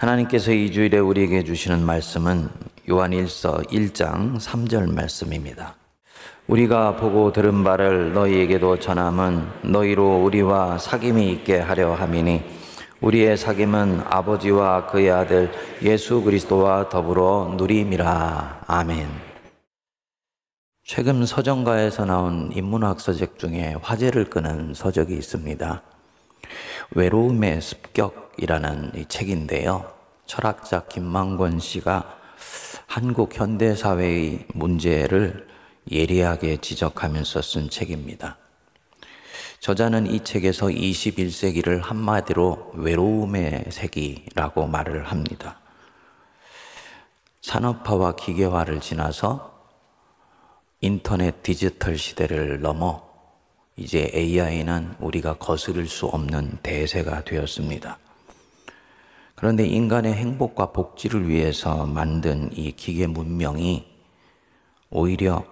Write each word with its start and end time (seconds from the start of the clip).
하나님께서 0.00 0.52
이 0.52 0.72
주일에 0.72 0.98
우리에게 0.98 1.44
주시는 1.44 1.84
말씀은 1.84 2.48
요한일서 2.88 3.58
1장 3.70 4.38
3절 4.38 4.94
말씀입니다. 4.94 5.74
우리가 6.46 6.96
보고 6.96 7.34
들은 7.34 7.62
바를 7.62 8.14
너희에게도 8.14 8.78
전함은 8.78 9.46
너희로 9.64 10.24
우리와 10.24 10.78
사귐이 10.78 11.30
있게 11.32 11.58
하려 11.58 11.92
함이니 11.92 12.42
우리의 13.02 13.36
사귐은 13.36 14.06
아버지와 14.06 14.86
그의 14.86 15.10
아들 15.10 15.52
예수 15.82 16.22
그리스도와 16.22 16.88
더불어 16.88 17.54
누림이라. 17.58 18.62
아멘. 18.68 19.06
최근 20.82 21.26
서정가에서 21.26 22.06
나온 22.06 22.50
인문학 22.54 23.00
서적 23.00 23.38
중에 23.38 23.76
화제를 23.82 24.30
끄는 24.30 24.72
서적이 24.72 25.14
있습니다. 25.16 25.89
외로움의 26.92 27.60
습격이라는 27.60 28.92
이 28.96 29.04
책인데요. 29.06 29.92
철학자 30.26 30.80
김만권 30.86 31.60
씨가 31.60 32.18
한국 32.86 33.38
현대 33.38 33.76
사회의 33.76 34.44
문제를 34.54 35.46
예리하게 35.90 36.56
지적하면서 36.56 37.42
쓴 37.42 37.70
책입니다. 37.70 38.38
저자는 39.60 40.06
이 40.06 40.24
책에서 40.24 40.66
21세기를 40.66 41.82
한마디로 41.82 42.72
외로움의 42.74 43.66
세기라고 43.70 44.66
말을 44.66 45.04
합니다. 45.04 45.60
산업화와 47.42 48.16
기계화를 48.16 48.80
지나서 48.80 49.60
인터넷 50.80 51.42
디지털 51.42 51.98
시대를 51.98 52.60
넘어 52.60 53.09
이제 53.80 54.10
AI는 54.12 54.96
우리가 55.00 55.38
거스를 55.38 55.88
수 55.88 56.04
없는 56.04 56.58
대세가 56.62 57.24
되었습니다. 57.24 57.98
그런데 59.34 59.66
인간의 59.66 60.12
행복과 60.12 60.72
복지를 60.72 61.26
위해서 61.26 61.86
만든 61.86 62.50
이 62.52 62.72
기계 62.72 63.06
문명이 63.06 63.86
오히려 64.90 65.44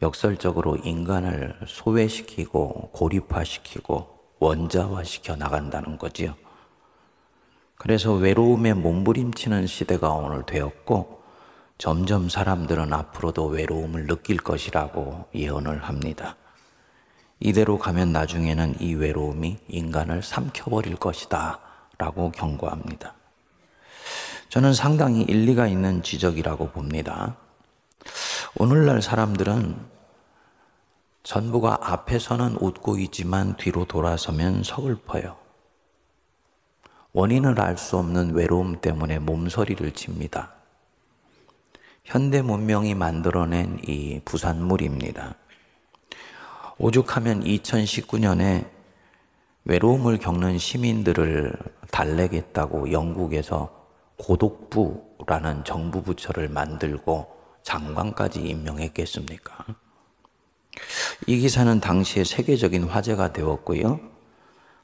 역설적으로 0.00 0.76
인간을 0.76 1.54
소외시키고 1.66 2.92
고립화시키고 2.94 4.08
원자화시켜 4.38 5.36
나간다는 5.36 5.98
거지요. 5.98 6.34
그래서 7.76 8.14
외로움에 8.14 8.72
몸부림치는 8.72 9.66
시대가 9.66 10.12
오늘 10.12 10.46
되었고 10.46 11.20
점점 11.76 12.30
사람들은 12.30 12.90
앞으로도 12.90 13.48
외로움을 13.48 14.06
느낄 14.06 14.38
것이라고 14.38 15.26
예언을 15.34 15.82
합니다. 15.84 16.36
이대로 17.40 17.78
가면 17.78 18.12
나중에는 18.12 18.80
이 18.80 18.94
외로움이 18.94 19.58
인간을 19.68 20.22
삼켜버릴 20.22 20.96
것이다. 20.96 21.58
라고 21.96 22.30
경고합니다. 22.30 23.14
저는 24.50 24.74
상당히 24.74 25.22
일리가 25.22 25.66
있는 25.66 26.02
지적이라고 26.02 26.70
봅니다. 26.70 27.36
오늘날 28.56 29.00
사람들은 29.00 29.76
전부가 31.22 31.78
앞에서는 31.80 32.56
웃고 32.60 32.98
있지만 32.98 33.56
뒤로 33.56 33.84
돌아서면 33.84 34.62
서글퍼요. 34.62 35.36
원인을 37.12 37.60
알 37.60 37.76
수 37.76 37.96
없는 37.98 38.34
외로움 38.34 38.80
때문에 38.80 39.18
몸서리를 39.18 39.92
칩니다. 39.92 40.52
현대 42.04 42.42
문명이 42.42 42.94
만들어낸 42.94 43.78
이 43.86 44.20
부산물입니다. 44.24 45.36
오죽하면 46.82 47.44
2019년에 47.44 48.66
외로움을 49.64 50.16
겪는 50.16 50.56
시민들을 50.56 51.52
달래겠다고 51.90 52.90
영국에서 52.90 53.86
고독부라는 54.16 55.64
정부 55.64 56.02
부처를 56.02 56.48
만들고 56.48 57.36
장관까지 57.62 58.40
임명했겠습니까? 58.40 59.66
이 61.26 61.38
기사는 61.40 61.80
당시에 61.80 62.24
세계적인 62.24 62.84
화제가 62.84 63.34
되었고요. 63.34 64.00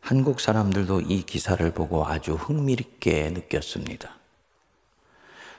한국 0.00 0.40
사람들도 0.40 1.00
이 1.00 1.22
기사를 1.22 1.72
보고 1.72 2.04
아주 2.04 2.34
흥미있게 2.34 3.30
느꼈습니다. 3.30 4.10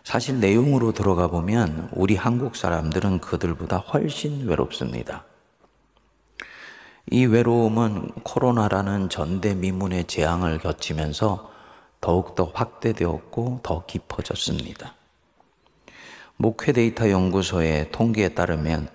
사실 0.03 0.39
내용으로 0.39 0.91
들어가 0.91 1.29
보면 1.29 1.89
우리 1.93 2.15
한국 2.15 2.55
사람들은 2.55 3.21
그들보다 3.21 3.77
훨씬 3.77 4.47
외롭습니다. 4.47 5.25
이 7.09 7.25
외로움은 7.25 8.11
코로나라는 8.23 9.07
전대미문의 9.09 10.05
재앙을 10.05 10.59
겹치면서 10.59 11.49
더욱더 12.01 12.51
확대되었고 12.53 13.61
더 13.63 13.85
깊어졌습니다. 13.85 14.93
목회 16.35 16.73
데이터 16.73 17.09
연구소의 17.09 17.91
통계에 17.91 18.29
따르면 18.29 18.89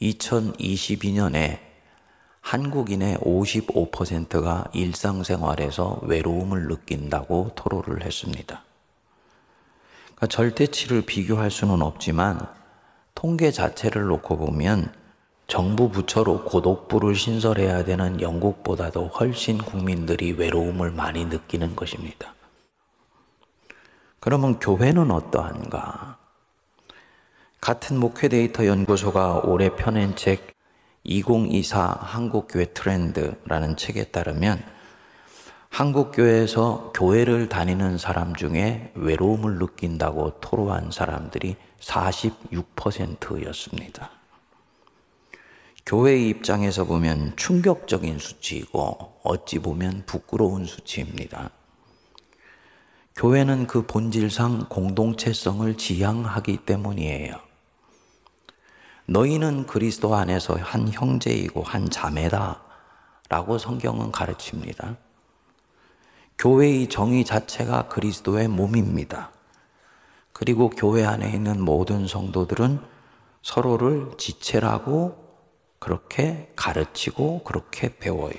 2022년에 0.00 1.60
한국인의 2.40 3.18
55%가 3.18 4.70
일상생활에서 4.72 6.00
외로움을 6.02 6.66
느낀다고 6.68 7.52
토로를 7.54 8.04
했습니다. 8.04 8.64
그러니까 10.16 10.26
절대치를 10.26 11.02
비교할 11.02 11.50
수는 11.50 11.82
없지만 11.82 12.40
통계 13.14 13.50
자체를 13.50 14.06
놓고 14.06 14.38
보면 14.38 15.03
정부 15.46 15.90
부처로 15.90 16.44
고독부를 16.44 17.14
신설해야 17.14 17.84
되는 17.84 18.20
영국보다도 18.20 19.08
훨씬 19.08 19.58
국민들이 19.58 20.32
외로움을 20.32 20.90
많이 20.90 21.26
느끼는 21.26 21.76
것입니다. 21.76 22.34
그러면 24.20 24.58
교회는 24.58 25.10
어떠한가? 25.10 26.16
같은 27.60 27.98
목회 27.98 28.28
데이터 28.28 28.66
연구소가 28.66 29.42
올해 29.44 29.68
펴낸 29.70 30.16
책 30.16 30.54
2024 31.04 31.98
한국교회 32.00 32.72
트렌드라는 32.72 33.76
책에 33.76 34.04
따르면 34.04 34.62
한국교회에서 35.68 36.92
교회를 36.94 37.48
다니는 37.48 37.98
사람 37.98 38.34
중에 38.34 38.92
외로움을 38.94 39.58
느낀다고 39.58 40.40
토로한 40.40 40.90
사람들이 40.90 41.56
46%였습니다. 41.80 44.10
교회의 45.86 46.30
입장에서 46.30 46.84
보면 46.84 47.36
충격적인 47.36 48.18
수치이고 48.18 49.20
어찌 49.22 49.58
보면 49.58 50.04
부끄러운 50.06 50.64
수치입니다. 50.64 51.50
교회는 53.16 53.66
그 53.66 53.86
본질상 53.86 54.66
공동체성을 54.70 55.76
지향하기 55.76 56.58
때문이에요. 56.64 57.38
너희는 59.06 59.66
그리스도 59.66 60.14
안에서 60.14 60.54
한 60.54 60.88
형제이고 60.88 61.62
한 61.62 61.90
자매다. 61.90 62.62
라고 63.28 63.58
성경은 63.58 64.10
가르칩니다. 64.10 64.96
교회의 66.38 66.88
정의 66.88 67.24
자체가 67.24 67.88
그리스도의 67.88 68.48
몸입니다. 68.48 69.32
그리고 70.32 70.70
교회 70.70 71.04
안에 71.04 71.30
있는 71.30 71.60
모든 71.60 72.06
성도들은 72.06 72.80
서로를 73.42 74.10
지체라고 74.18 75.23
그렇게 75.84 76.50
가르치고 76.56 77.44
그렇게 77.44 77.94
배워요. 77.98 78.32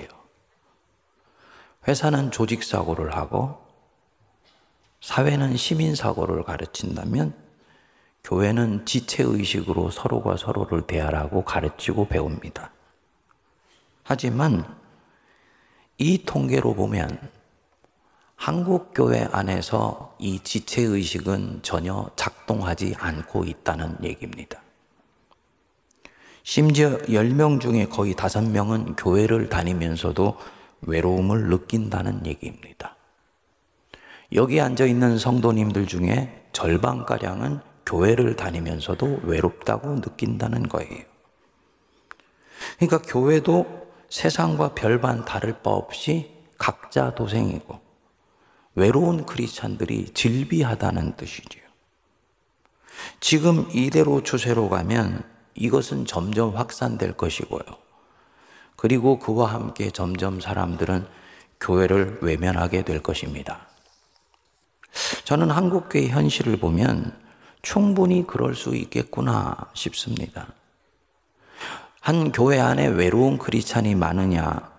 회사는 1.87 2.31
조직사고를 2.31 3.15
하고 3.15 3.63
사회는 4.99 5.55
시민사고를 5.55 6.43
가르친다면 6.43 7.35
교회는 8.23 8.87
지체의식으로 8.87 9.91
서로가 9.91 10.37
서로를 10.37 10.87
대하라고 10.87 11.43
가르치고 11.43 12.07
배웁니다. 12.07 12.71
하지만 14.01 14.65
이 15.99 16.23
통계로 16.25 16.73
보면 16.73 17.29
한국 18.35 18.91
교회 18.95 19.27
안에서 19.31 20.15
이 20.17 20.39
지체의식은 20.39 21.61
전혀 21.61 22.09
작동하지 22.15 22.95
않고 22.97 23.45
있다는 23.45 24.03
얘기입니다. 24.03 24.64
심지어 26.45 26.99
10명 26.99 27.59
중에 27.59 27.87
거의 27.87 28.13
5명은 28.13 28.93
교회를 28.97 29.49
다니면서도 29.49 30.37
외로움을 30.81 31.49
느낀다는 31.49 32.27
얘기입니다. 32.27 32.95
여기 34.33 34.61
앉아 34.61 34.85
있는 34.85 35.17
성도님들 35.17 35.87
중에 35.87 36.45
절반가량은 36.53 37.61
교회를 37.87 38.35
다니면서도 38.35 39.21
외롭다고 39.23 39.95
느낀다는 39.95 40.69
거예요. 40.69 41.03
그러니까 42.77 43.01
교회도 43.01 43.87
세상과 44.09 44.75
별반 44.75 45.25
다를 45.25 45.63
바 45.63 45.71
없이 45.71 46.31
각자 46.59 47.15
도생이고 47.15 47.79
외로운 48.75 49.25
크리스찬들이 49.25 50.13
질비하다는 50.13 51.15
뜻이지요. 51.15 51.63
지금 53.19 53.67
이대로 53.73 54.21
추세로 54.21 54.69
가면 54.69 55.34
이것은 55.55 56.05
점점 56.05 56.55
확산될 56.55 57.13
것이고요. 57.13 57.61
그리고 58.75 59.19
그와 59.19 59.53
함께 59.53 59.89
점점 59.89 60.39
사람들은 60.39 61.07
교회를 61.59 62.19
외면하게 62.21 62.83
될 62.83 63.01
것입니다. 63.01 63.67
저는 65.23 65.49
한국교회 65.49 66.09
현실을 66.09 66.57
보면 66.57 67.17
충분히 67.61 68.27
그럴 68.27 68.53
수 68.53 68.75
있겠구나 68.75 69.55
싶습니다. 69.73 70.47
한 71.99 72.31
교회 72.31 72.59
안에 72.59 72.87
외로운 72.87 73.37
크리찬이 73.39 73.95
많으냐, 73.95 74.71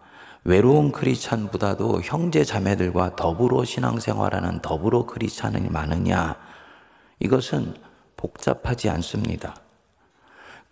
외로운 0.44 0.92
크리찬보다도 0.92 2.02
형제 2.04 2.44
자매들과 2.44 3.16
더불어 3.16 3.64
신앙생활하는 3.64 4.62
더불어 4.62 5.06
크리찬이 5.06 5.68
많으냐, 5.68 6.36
이것은 7.18 7.74
복잡하지 8.16 8.88
않습니다. 8.90 9.56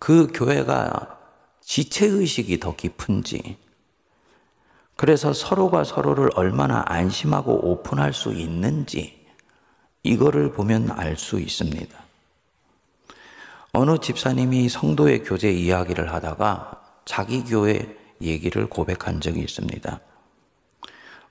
그 0.05 0.27
교회가 0.31 1.17
지체의식이 1.61 2.59
더 2.59 2.75
깊은지, 2.75 3.57
그래서 4.95 5.33
서로가 5.33 5.83
서로를 5.83 6.29
얼마나 6.35 6.83
안심하고 6.85 7.71
오픈할 7.71 8.13
수 8.13 8.31
있는지, 8.31 9.25
이거를 10.03 10.51
보면 10.51 10.91
알 10.91 11.17
수 11.17 11.39
있습니다. 11.39 11.97
어느 13.71 13.97
집사님이 13.97 14.69
성도의 14.69 15.23
교제 15.23 15.51
이야기를 15.51 16.13
하다가 16.13 16.83
자기 17.05 17.43
교회 17.43 17.97
얘기를 18.21 18.69
고백한 18.69 19.21
적이 19.21 19.39
있습니다. 19.39 19.99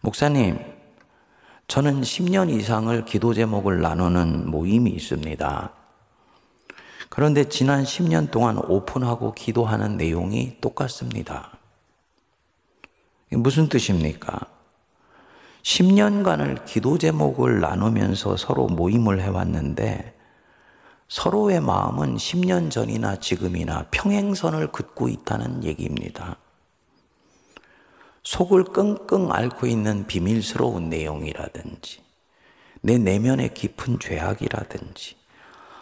목사님, 0.00 0.58
저는 1.68 2.00
10년 2.00 2.50
이상을 2.50 3.04
기도 3.04 3.34
제목을 3.34 3.82
나누는 3.82 4.50
모임이 4.50 4.90
있습니다. 4.90 5.83
그런데 7.08 7.48
지난 7.48 7.84
10년 7.84 8.30
동안 8.30 8.58
오픈하고 8.58 9.34
기도하는 9.34 9.96
내용이 9.96 10.60
똑같습니다. 10.60 11.58
무슨 13.30 13.68
뜻입니까? 13.68 14.40
10년간을 15.62 16.64
기도 16.66 16.98
제목을 16.98 17.60
나누면서 17.60 18.36
서로 18.36 18.66
모임을 18.66 19.20
해왔는데 19.20 20.14
서로의 21.08 21.60
마음은 21.60 22.16
10년 22.16 22.70
전이나 22.70 23.16
지금이나 23.16 23.86
평행선을 23.90 24.72
긋고 24.72 25.08
있다는 25.08 25.64
얘기입니다. 25.64 26.36
속을 28.24 28.64
끙끙 28.64 29.30
앓고 29.30 29.66
있는 29.66 30.06
비밀스러운 30.06 30.88
내용이라든지, 30.88 32.02
내 32.80 32.98
내면의 32.98 33.52
깊은 33.52 33.98
죄악이라든지, 34.00 35.16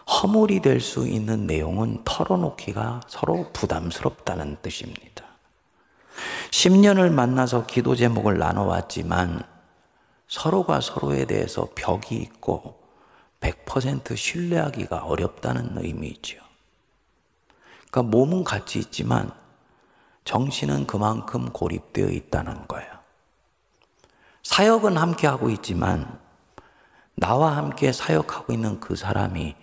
허물이 0.09 0.61
될 0.61 0.81
수 0.81 1.07
있는 1.07 1.47
내용은 1.47 2.03
털어놓기가 2.05 3.03
서로 3.07 3.51
부담스럽다는 3.53 4.57
뜻입니다. 4.63 5.25
10년을 6.51 7.11
만나서 7.11 7.67
기도 7.67 7.95
제목을 7.95 8.39
나눠왔지만 8.39 9.43
서로가 10.29 10.81
서로에 10.81 11.25
대해서 11.25 11.69
벽이 11.75 12.17
있고 12.17 12.81
100% 13.41 14.17
신뢰하기가 14.17 15.05
어렵다는 15.05 15.77
의미이죠. 15.77 16.39
그러니까 17.91 18.03
몸은 18.03 18.45
같이 18.45 18.79
있지만 18.79 19.33
정신은 20.25 20.87
그만큼 20.87 21.51
고립되어 21.53 22.09
있다는 22.09 22.67
거예요. 22.69 22.91
사역은 24.43 24.97
함께 24.97 25.27
하고 25.27 25.51
있지만 25.51 26.19
나와 27.15 27.57
함께 27.57 27.93
사역하고 27.93 28.53
있는 28.53 28.81
그 28.81 28.97
사람이 28.97 29.55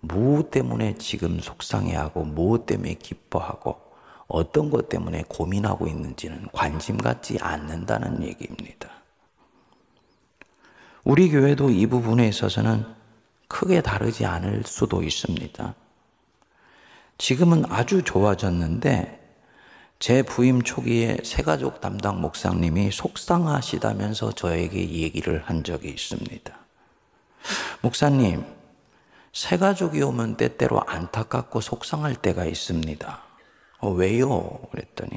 무엇 0.00 0.50
때문에 0.50 0.96
지금 0.98 1.40
속상해하고 1.40 2.24
무엇 2.24 2.66
때문에 2.66 2.94
기뻐하고 2.94 3.80
어떤 4.26 4.70
것 4.70 4.88
때문에 4.88 5.24
고민하고 5.28 5.86
있는지는 5.86 6.48
관심 6.52 6.98
갖지 6.98 7.38
않는다는 7.40 8.22
얘기입니다. 8.22 8.90
우리 11.04 11.30
교회도 11.30 11.70
이 11.70 11.86
부분에 11.86 12.28
있어서는 12.28 12.84
크게 13.48 13.80
다르지 13.80 14.26
않을 14.26 14.62
수도 14.66 15.02
있습니다. 15.02 15.74
지금은 17.16 17.64
아주 17.70 18.02
좋아졌는데 18.02 19.18
제 19.98 20.22
부임 20.22 20.62
초기에 20.62 21.18
새가족 21.24 21.80
담당 21.80 22.20
목사님이 22.20 22.90
속상하시다면서 22.92 24.32
저에게 24.32 24.88
얘기를 24.88 25.42
한 25.44 25.64
적이 25.64 25.88
있습니다. 25.88 26.56
목사님, 27.80 28.44
새가족이 29.38 30.02
오면 30.02 30.36
때때로 30.36 30.82
안타깝고 30.84 31.60
속상할 31.60 32.16
때가 32.16 32.44
있습니다. 32.44 33.22
어, 33.78 33.90
왜요? 33.90 34.58
그랬더니 34.72 35.16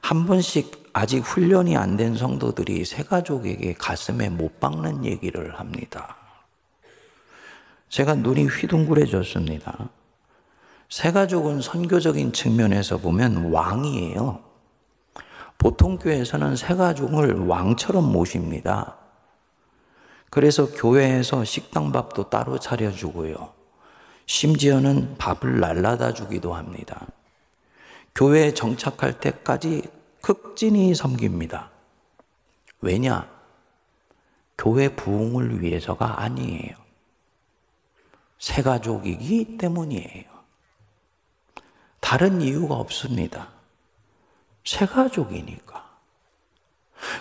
한 0.00 0.24
번씩 0.24 0.88
아직 0.94 1.18
훈련이 1.18 1.76
안 1.76 1.98
된 1.98 2.16
성도들이 2.16 2.86
새가족에게 2.86 3.74
가슴에 3.74 4.30
못 4.30 4.58
박는 4.58 5.04
얘기를 5.04 5.60
합니다. 5.60 6.16
제가 7.90 8.14
눈이 8.14 8.46
휘둥그레졌습니다. 8.46 9.90
새가족은 10.88 11.60
선교적인 11.60 12.32
측면에서 12.32 12.96
보면 12.96 13.52
왕이에요. 13.52 14.42
보통 15.58 15.98
교회에서는 15.98 16.56
새가족을 16.56 17.46
왕처럼 17.46 18.10
모십니다. 18.10 18.96
그래서 20.30 20.70
교회에서 20.70 21.44
식당밥도 21.44 22.30
따로 22.30 22.58
차려주고요. 22.58 23.52
심지어는 24.26 25.18
밥을 25.18 25.58
날라다 25.58 26.14
주기도 26.14 26.54
합니다. 26.54 27.06
교회에 28.14 28.54
정착할 28.54 29.18
때까지 29.18 29.82
극진히 30.22 30.94
섬깁니다. 30.94 31.70
왜냐? 32.80 33.28
교회 34.56 34.94
부흥을 34.94 35.62
위해서가 35.62 36.22
아니에요. 36.22 36.76
새 38.38 38.62
가족이기 38.62 39.58
때문이에요. 39.58 40.24
다른 42.00 42.40
이유가 42.40 42.76
없습니다. 42.76 43.48
새 44.64 44.86
가족이니까. 44.86 45.89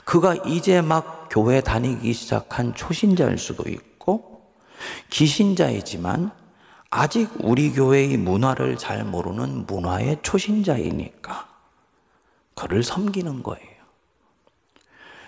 그가 0.06 0.36
이제 0.36 0.82
막 0.82 1.28
교회 1.30 1.62
다니기 1.62 2.14
시작한 2.14 2.74
초신자일 2.76 3.38
수도 3.38 3.70
있고, 3.70 4.54
기신자이지만 5.10 6.32
아직 6.90 7.30
우리 7.40 7.72
교회의 7.72 8.18
문화를 8.18 8.78
잘 8.78 9.04
모르는 9.04 9.66
문화의 9.68 10.20
초신자이니까 10.24 11.48
그를 12.56 12.84
섬기는 12.84 13.44
거예요. 13.44 13.70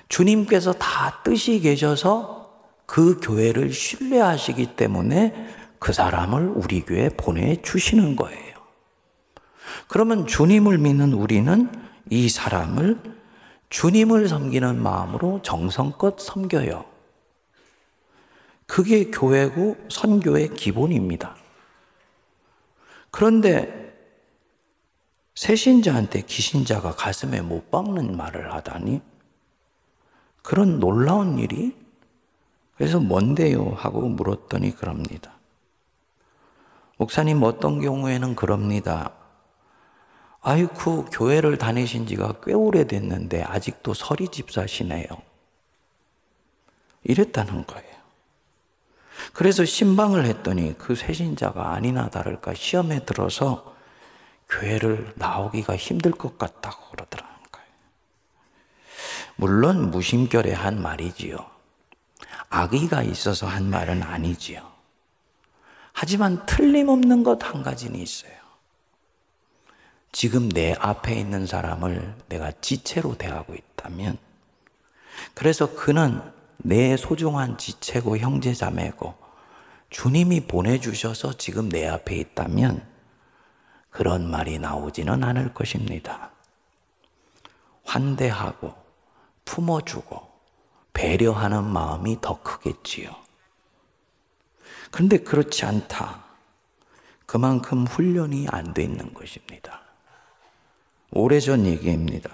주님께서 0.09 0.73
다 0.73 1.21
뜻이 1.23 1.59
계셔서 1.61 2.51
그 2.85 3.19
교회를 3.21 3.71
신뢰하시기 3.71 4.75
때문에 4.75 5.33
그 5.79 5.93
사람을 5.93 6.51
우리 6.55 6.81
교회에 6.81 7.09
보내주시는 7.09 8.17
거예요. 8.17 8.51
그러면 9.87 10.27
주님을 10.27 10.77
믿는 10.77 11.13
우리는 11.13 11.71
이 12.09 12.27
사람을 12.27 13.20
주님을 13.71 14.27
섬기는 14.27 14.83
마음으로 14.83 15.41
정성껏 15.43 16.19
섬겨요. 16.19 16.85
그게 18.67 19.09
교회고 19.09 19.77
선교의 19.89 20.53
기본입니다. 20.53 21.35
그런데 23.11 23.95
새신자한테 25.35 26.21
기신자가 26.21 26.91
가슴에 26.91 27.41
못 27.41 27.71
박는 27.71 28.15
말을 28.17 28.53
하다니 28.53 29.01
그런 30.43 30.79
놀라운 30.79 31.39
일이 31.39 31.75
그래서 32.75 32.99
뭔데요? 32.99 33.73
하고 33.77 34.01
물었더니 34.01 34.75
그럽니다. 34.75 35.31
목사님 36.97 37.41
어떤 37.43 37.79
경우에는 37.79 38.35
그럽니다. 38.35 39.13
아이쿠, 40.41 41.05
교회를 41.11 41.57
다니신 41.57 42.07
지가 42.07 42.41
꽤 42.43 42.53
오래됐는데 42.53 43.43
아직도 43.43 43.93
서리 43.93 44.27
집사시네요. 44.27 45.05
이랬다는 47.03 47.65
거예요. 47.67 47.91
그래서 49.33 49.65
신방을 49.65 50.25
했더니 50.25 50.75
그 50.77 50.95
새신자가 50.95 51.73
아니나 51.73 52.09
다를까 52.09 52.55
시험에 52.55 53.05
들어서 53.05 53.75
교회를 54.49 55.13
나오기가 55.15 55.75
힘들 55.75 56.11
것 56.11 56.37
같다고 56.37 56.89
그러더라는 56.89 57.35
거예요. 57.51 57.67
물론 59.35 59.91
무심결에 59.91 60.53
한 60.53 60.81
말이지요. 60.81 61.37
악의가 62.49 63.03
있어서 63.03 63.45
한 63.47 63.69
말은 63.69 64.01
아니지요. 64.03 64.69
하지만 65.93 66.45
틀림없는 66.47 67.23
것 67.23 67.43
한 67.43 67.63
가지는 67.63 67.99
있어요. 67.99 68.40
지금 70.11 70.49
내 70.49 70.73
앞에 70.73 71.15
있는 71.15 71.47
사람을 71.47 72.15
내가 72.27 72.51
지체로 72.61 73.17
대하고 73.17 73.55
있다면, 73.55 74.17
그래서 75.33 75.73
그는 75.73 76.21
내 76.57 76.97
소중한 76.97 77.57
지체고 77.57 78.17
형제자매고, 78.17 79.15
주님이 79.89 80.47
보내주셔서 80.47 81.37
지금 81.37 81.69
내 81.69 81.87
앞에 81.87 82.15
있다면, 82.15 82.85
그런 83.89 84.29
말이 84.29 84.59
나오지는 84.59 85.23
않을 85.23 85.53
것입니다. 85.53 86.31
환대하고, 87.83 88.73
품어주고, 89.45 90.31
배려하는 90.93 91.63
마음이 91.63 92.19
더 92.21 92.41
크겠지요. 92.41 93.15
그런데 94.91 95.17
그렇지 95.17 95.65
않다. 95.65 96.23
그만큼 97.25 97.87
훈련이 97.87 98.47
안 98.49 98.73
돼 98.73 98.83
있는 98.83 99.13
것입니다. 99.13 99.81
오래전 101.13 101.65
얘기입니다. 101.65 102.29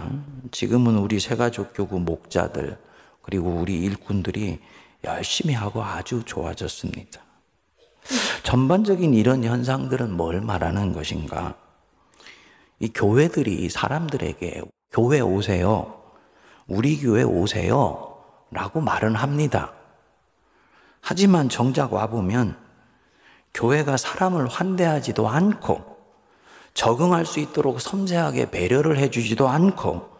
지금은 0.51 0.97
우리 0.97 1.19
새가족 1.19 1.73
교구 1.73 1.99
목자들, 1.99 2.77
그리고 3.23 3.49
우리 3.49 3.81
일꾼들이 3.83 4.59
열심히 5.03 5.55
하고 5.55 5.83
아주 5.83 6.21
좋아졌습니다. 6.23 7.21
전반적인 8.43 9.15
이런 9.15 9.43
현상들은 9.43 10.11
뭘 10.11 10.41
말하는 10.41 10.93
것인가? 10.93 11.55
이 12.79 12.89
교회들이 12.89 13.67
사람들에게 13.69 14.61
교회 14.91 15.21
오세요. 15.21 15.99
우리 16.67 16.99
교회 16.99 17.23
오세요. 17.23 18.15
라고 18.51 18.79
말은 18.79 19.15
합니다. 19.15 19.73
하지만 21.01 21.49
정작 21.49 21.93
와보면 21.93 22.55
교회가 23.55 23.97
사람을 23.97 24.47
환대하지도 24.47 25.27
않고 25.27 25.96
적응할 26.77 27.25
수 27.25 27.39
있도록 27.39 27.81
섬세하게 27.81 28.51
배려를 28.51 28.99
해주지도 28.99 29.49
않고 29.49 30.15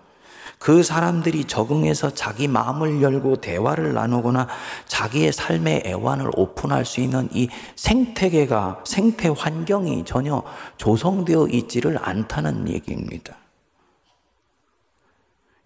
그 0.58 0.82
사람들이 0.82 1.46
적응해서 1.46 2.16
자기 2.16 2.48
마음을 2.48 3.00
열고 3.00 3.42
대화를 3.42 3.94
나누거나 3.94 4.48
자기의 4.88 5.34
삶의 5.34 5.84
애환을 5.86 6.32
오픈할 6.36 6.84
수 6.84 7.00
있는 7.00 7.30
이 7.32 7.48
생태계가, 7.76 8.86
생태 8.88 9.30
환경이 9.30 10.04
전혀 10.04 10.42
조성되어 10.78 11.50
있지를 11.50 12.00
않다는 12.02 12.68
얘기입니다. 12.70 13.36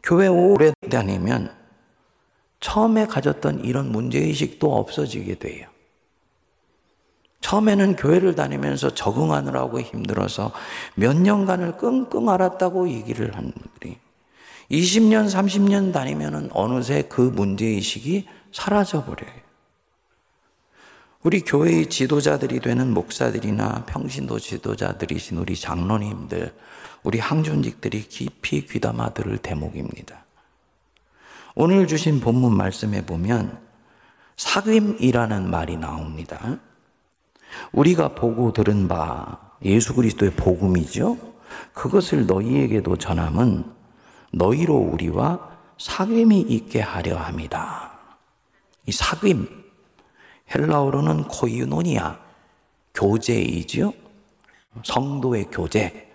교회 0.03 0.27
오래 0.27 0.74
다니면 0.89 1.55
처음에 2.60 3.07
가졌던 3.07 3.63
이런 3.63 3.93
문제의식도 3.93 4.75
없어지게 4.75 5.36
돼요. 5.36 5.69
처음에는 7.41 7.95
교회를 7.95 8.36
다니면서 8.36 8.93
적응하느라고 8.93 9.81
힘들어서 9.81 10.51
몇 10.95 11.17
년간을 11.17 11.77
끙끙 11.77 12.29
앓았다고 12.29 12.89
얘기를 12.89 13.36
한 13.36 13.51
분들이 13.51 13.98
20년, 14.69 15.29
30년 15.29 15.91
다니면은 15.91 16.50
어느새 16.53 17.03
그 17.03 17.21
문제의식이 17.21 18.27
사라져버려요. 18.53 19.41
우리 21.24 21.41
교회의 21.41 21.89
지도자들이 21.89 22.62
되는 22.62 22.93
목사들이나 22.93 23.86
평신도 23.86 24.39
지도자들이신 24.39 25.38
우리 25.38 25.55
장로님들, 25.55 26.53
우리 27.03 27.19
항존직들이 27.19 28.07
깊이 28.07 28.65
귀담아 28.65 29.13
들을 29.13 29.38
대목입니다. 29.38 30.25
오늘 31.53 31.86
주신 31.86 32.21
본문 32.21 32.55
말씀에 32.55 33.05
보면 33.05 33.60
사귐이라는 34.38 35.43
말이 35.43 35.77
나옵니다. 35.77 36.57
우리가 37.72 38.10
보고 38.10 38.51
들은 38.53 38.88
바 38.88 39.39
예수 39.63 39.93
그리스도의 39.93 40.31
복음이죠. 40.31 41.17
그것을 41.74 42.25
너희에게도 42.25 42.98
전함은 42.98 43.65
너희로 44.34 44.75
우리와 44.75 45.51
사귐이 45.77 46.50
있게 46.50 46.81
하려 46.81 47.17
합니다. 47.17 47.91
이 48.86 48.91
사귐 48.91 49.48
헬라어로는 50.53 51.24
코이노니아 51.24 52.20
교제이지요. 52.93 53.93
성도의 54.84 55.46
교제 55.51 56.12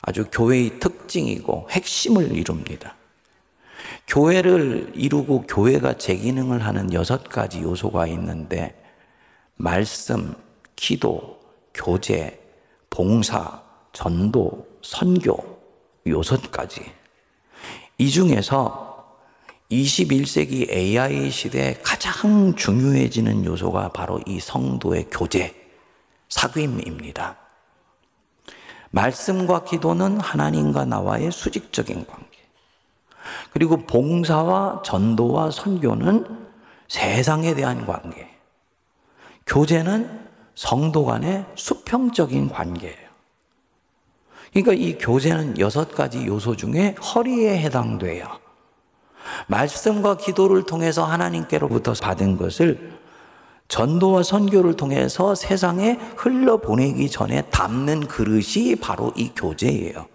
아주 0.00 0.24
교회의 0.30 0.78
특징이고 0.80 1.68
핵심을 1.70 2.36
이룹니다. 2.36 2.94
교회를 4.06 4.92
이루고 4.94 5.42
교회가 5.42 5.98
제 5.98 6.16
기능을 6.16 6.64
하는 6.64 6.92
여섯 6.92 7.24
가지 7.28 7.62
요소가 7.62 8.06
있는데 8.06 8.82
말씀, 9.56 10.34
기도, 10.78 11.40
교제, 11.74 12.40
봉사, 12.88 13.60
전도, 13.92 14.66
선교 14.80 15.36
가지. 16.52 16.80
이 17.98 18.08
중에서 18.08 19.18
21세기 19.72 20.70
AI 20.70 21.30
시대에 21.30 21.74
가장 21.82 22.54
중요해지는 22.54 23.44
요소가 23.44 23.88
바로 23.88 24.20
이 24.24 24.38
성도의 24.38 25.08
교제, 25.10 25.52
사귐입니다. 26.28 27.36
말씀과 28.90 29.64
기도는 29.64 30.20
하나님과 30.20 30.84
나와의 30.84 31.32
수직적인 31.32 32.06
관계. 32.06 32.38
그리고 33.50 33.84
봉사와 33.84 34.82
전도와 34.84 35.50
선교는 35.50 36.48
세상에 36.86 37.54
대한 37.54 37.84
관계. 37.84 38.28
교제는 39.44 40.27
성도 40.58 41.04
간의 41.04 41.44
수평적인 41.54 42.48
관계예요. 42.48 43.08
그러니까 44.52 44.72
이 44.72 44.98
교제는 44.98 45.60
여섯 45.60 45.94
가지 45.94 46.26
요소 46.26 46.56
중에 46.56 46.96
허리에 46.96 47.60
해당돼요. 47.60 48.26
말씀과 49.46 50.16
기도를 50.16 50.64
통해서 50.64 51.04
하나님께로부터 51.04 51.92
받은 51.92 52.38
것을 52.38 52.98
전도와 53.68 54.24
선교를 54.24 54.74
통해서 54.74 55.36
세상에 55.36 55.96
흘러보내기 56.16 57.08
전에 57.08 57.42
담는 57.50 58.08
그릇이 58.08 58.74
바로 58.80 59.12
이 59.14 59.30
교제예요. 59.36 60.06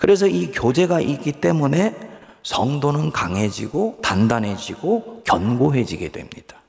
그래서 0.00 0.26
이 0.26 0.50
교제가 0.50 1.00
있기 1.00 1.30
때문에 1.30 1.94
성도는 2.42 3.12
강해지고 3.12 4.00
단단해지고 4.02 5.22
견고해지게 5.24 6.10
됩니다. 6.10 6.61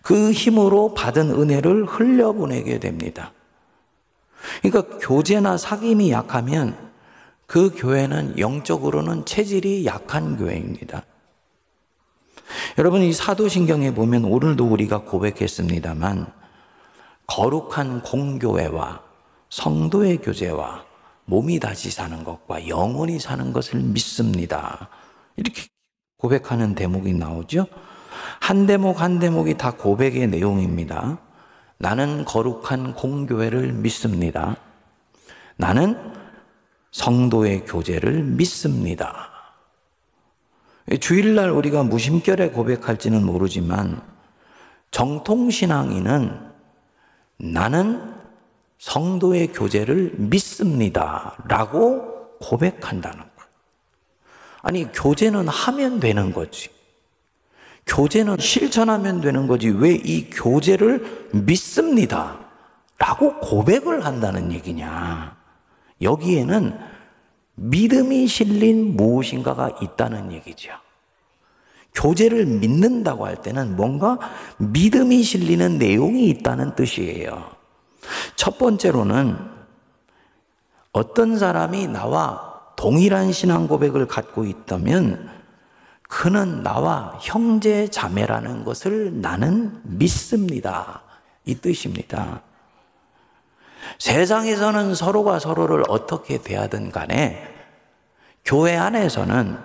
그 0.00 0.32
힘으로 0.32 0.94
받은 0.94 1.30
은혜를 1.30 1.84
흘려보내게 1.84 2.78
됩니다. 2.78 3.32
그러니까 4.62 4.98
교제나 4.98 5.56
사귐이 5.56 6.10
약하면 6.10 6.76
그 7.46 7.70
교회는 7.76 8.38
영적으로는 8.38 9.26
체질이 9.26 9.84
약한 9.84 10.36
교회입니다. 10.36 11.04
여러분 12.78 13.02
이 13.02 13.12
사도신경에 13.12 13.94
보면 13.94 14.24
오늘도 14.24 14.66
우리가 14.66 15.02
고백했습니다만 15.02 16.32
거룩한 17.26 18.02
공교회와 18.02 19.02
성도의 19.50 20.18
교제와 20.18 20.84
몸이 21.26 21.60
다시 21.60 21.90
사는 21.90 22.24
것과 22.24 22.68
영원히 22.68 23.18
사는 23.18 23.52
것을 23.52 23.80
믿습니다. 23.80 24.88
이렇게 25.36 25.62
고백하는 26.16 26.74
대목이 26.74 27.12
나오죠. 27.14 27.66
한 28.40 28.66
대목 28.66 29.00
한 29.00 29.18
대목이 29.18 29.56
다 29.56 29.72
고백의 29.72 30.28
내용입니다. 30.28 31.18
나는 31.78 32.24
거룩한 32.24 32.94
공교회를 32.94 33.72
믿습니다. 33.72 34.56
나는 35.56 35.96
성도의 36.90 37.64
교제를 37.64 38.22
믿습니다. 38.22 39.30
주일날 41.00 41.50
우리가 41.50 41.82
무심결에 41.82 42.50
고백할지는 42.50 43.24
모르지만 43.24 44.02
정통신앙인은 44.90 46.52
나는 47.38 48.14
성도의 48.78 49.52
교제를 49.52 50.14
믿습니다. 50.16 51.36
라고 51.46 52.36
고백한다는 52.40 53.18
거예요. 53.18 53.50
아니, 54.60 54.92
교제는 54.92 55.46
하면 55.46 56.00
되는 56.00 56.32
거지. 56.32 56.70
교제는 57.86 58.36
실천하면 58.38 59.20
되는 59.20 59.46
거지. 59.46 59.68
왜 59.68 59.94
이 60.04 60.30
교제를 60.30 61.30
믿습니다. 61.32 62.38
라고 62.98 63.38
고백을 63.40 64.04
한다는 64.04 64.52
얘기냐. 64.52 65.36
여기에는 66.00 66.78
믿음이 67.54 68.26
실린 68.28 68.96
무엇인가가 68.96 69.76
있다는 69.80 70.32
얘기죠. 70.32 70.72
교제를 71.94 72.46
믿는다고 72.46 73.26
할 73.26 73.36
때는 73.42 73.76
뭔가 73.76 74.18
믿음이 74.58 75.22
실리는 75.22 75.78
내용이 75.78 76.28
있다는 76.30 76.74
뜻이에요. 76.74 77.50
첫 78.36 78.56
번째로는 78.58 79.36
어떤 80.92 81.38
사람이 81.38 81.88
나와 81.88 82.60
동일한 82.76 83.32
신앙 83.32 83.68
고백을 83.68 84.06
갖고 84.06 84.44
있다면 84.44 85.28
그는 86.14 86.62
나와 86.62 87.18
형제 87.22 87.88
자매라는 87.88 88.64
것을 88.64 89.22
나는 89.22 89.80
믿습니다. 89.82 91.00
이 91.46 91.54
뜻입니다. 91.54 92.42
세상에서는 93.98 94.94
서로가 94.94 95.38
서로를 95.38 95.82
어떻게 95.88 96.36
대하든 96.36 96.92
간에 96.92 97.42
교회 98.44 98.76
안에서는 98.76 99.56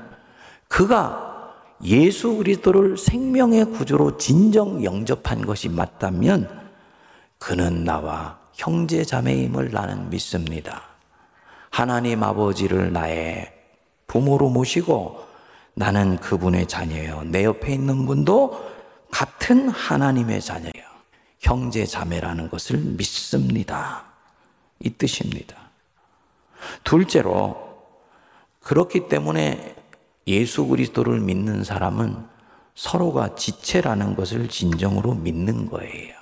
그가 0.69 1.53
예수 1.83 2.37
그리스도를 2.37 2.97
생명의 2.97 3.65
구주로 3.65 4.17
진정 4.17 4.85
영접한 4.85 5.45
것이 5.45 5.67
맞다면 5.67 6.49
그는 7.39 7.83
나와 7.83 8.39
형제 8.53 9.03
자매임을 9.03 9.71
나는 9.71 10.09
믿습니다. 10.09 10.81
하나님 11.71 12.23
아버지를 12.23 12.93
나의 12.93 13.51
부모로 14.07 14.47
모시고 14.47 15.26
나는 15.77 16.17
그분의 16.17 16.67
자녀예요. 16.67 17.23
내 17.25 17.43
옆에 17.45 17.71
있는 17.73 18.05
분도 18.07 18.67
같은 19.11 19.69
하나님의 19.69 20.41
자녀예요. 20.41 20.87
형제 21.39 21.85
자매라는 21.85 22.49
것을 22.49 22.77
믿습니다. 22.77 24.05
이 24.79 24.89
뜻입니다. 24.89 25.55
둘째로 26.83 27.85
그렇기 28.61 29.07
때문에 29.07 29.75
예수 30.25 30.65
그리스도를 30.65 31.19
믿는 31.19 31.63
사람은 31.63 32.25
서로가 32.73 33.35
지체라는 33.35 34.15
것을 34.15 34.49
진정으로 34.49 35.13
믿는 35.13 35.69
거예요. 35.69 36.15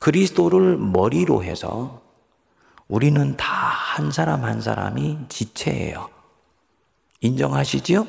그리스도를 0.00 0.76
머리로 0.76 1.44
해서 1.44 2.02
우리는 2.88 3.36
다 3.36 3.78
한 3.98 4.12
사람 4.12 4.44
한 4.44 4.60
사람이 4.60 5.18
지체예요. 5.28 6.08
인정하시지요? 7.20 8.06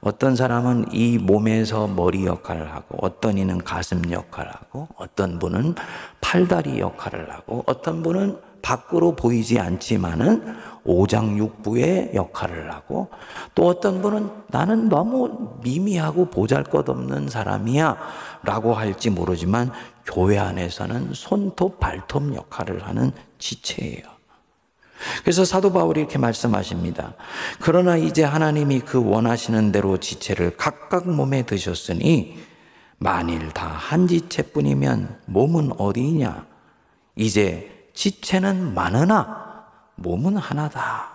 어떤 0.00 0.36
사람은 0.36 0.92
이 0.92 1.18
몸에서 1.18 1.88
머리 1.88 2.26
역할을 2.26 2.72
하고, 2.72 2.98
어떤 3.00 3.38
이는 3.38 3.58
가슴 3.58 4.10
역할을 4.10 4.52
하고, 4.52 4.88
어떤 4.96 5.38
분은 5.38 5.74
팔다리 6.20 6.78
역할을 6.78 7.32
하고, 7.32 7.64
어떤 7.66 8.02
분은 8.02 8.38
밖으로 8.62 9.16
보이지 9.16 9.58
않지만은 9.58 10.56
오장육부의 10.84 12.12
역할을 12.14 12.72
하고, 12.72 13.10
또 13.54 13.66
어떤 13.66 14.02
분은 14.02 14.30
나는 14.48 14.88
너무 14.88 15.58
미미하고 15.62 16.30
보잘 16.30 16.64
것 16.64 16.88
없는 16.88 17.28
사람이야 17.28 17.96
라고 18.44 18.74
할지 18.74 19.10
모르지만, 19.10 19.72
교회 20.04 20.38
안에서는 20.38 21.14
손톱, 21.14 21.80
발톱 21.80 22.34
역할을 22.34 22.86
하는 22.86 23.10
지체예요. 23.38 24.15
그래서 25.22 25.44
사도 25.44 25.72
바울이 25.72 26.00
이렇게 26.00 26.18
말씀하십니다. 26.18 27.14
그러나 27.60 27.96
이제 27.96 28.24
하나님이 28.24 28.80
그 28.80 29.04
원하시는 29.04 29.72
대로 29.72 29.98
지체를 29.98 30.56
각각 30.56 31.08
몸에 31.08 31.42
드셨으니 31.44 32.38
만일 32.98 33.50
다 33.52 33.66
한 33.68 34.08
지체뿐이면 34.08 35.20
몸은 35.26 35.72
어디냐? 35.78 36.46
이제 37.16 37.90
지체는 37.94 38.74
많으나 38.74 39.64
몸은 39.96 40.36
하나다. 40.36 41.10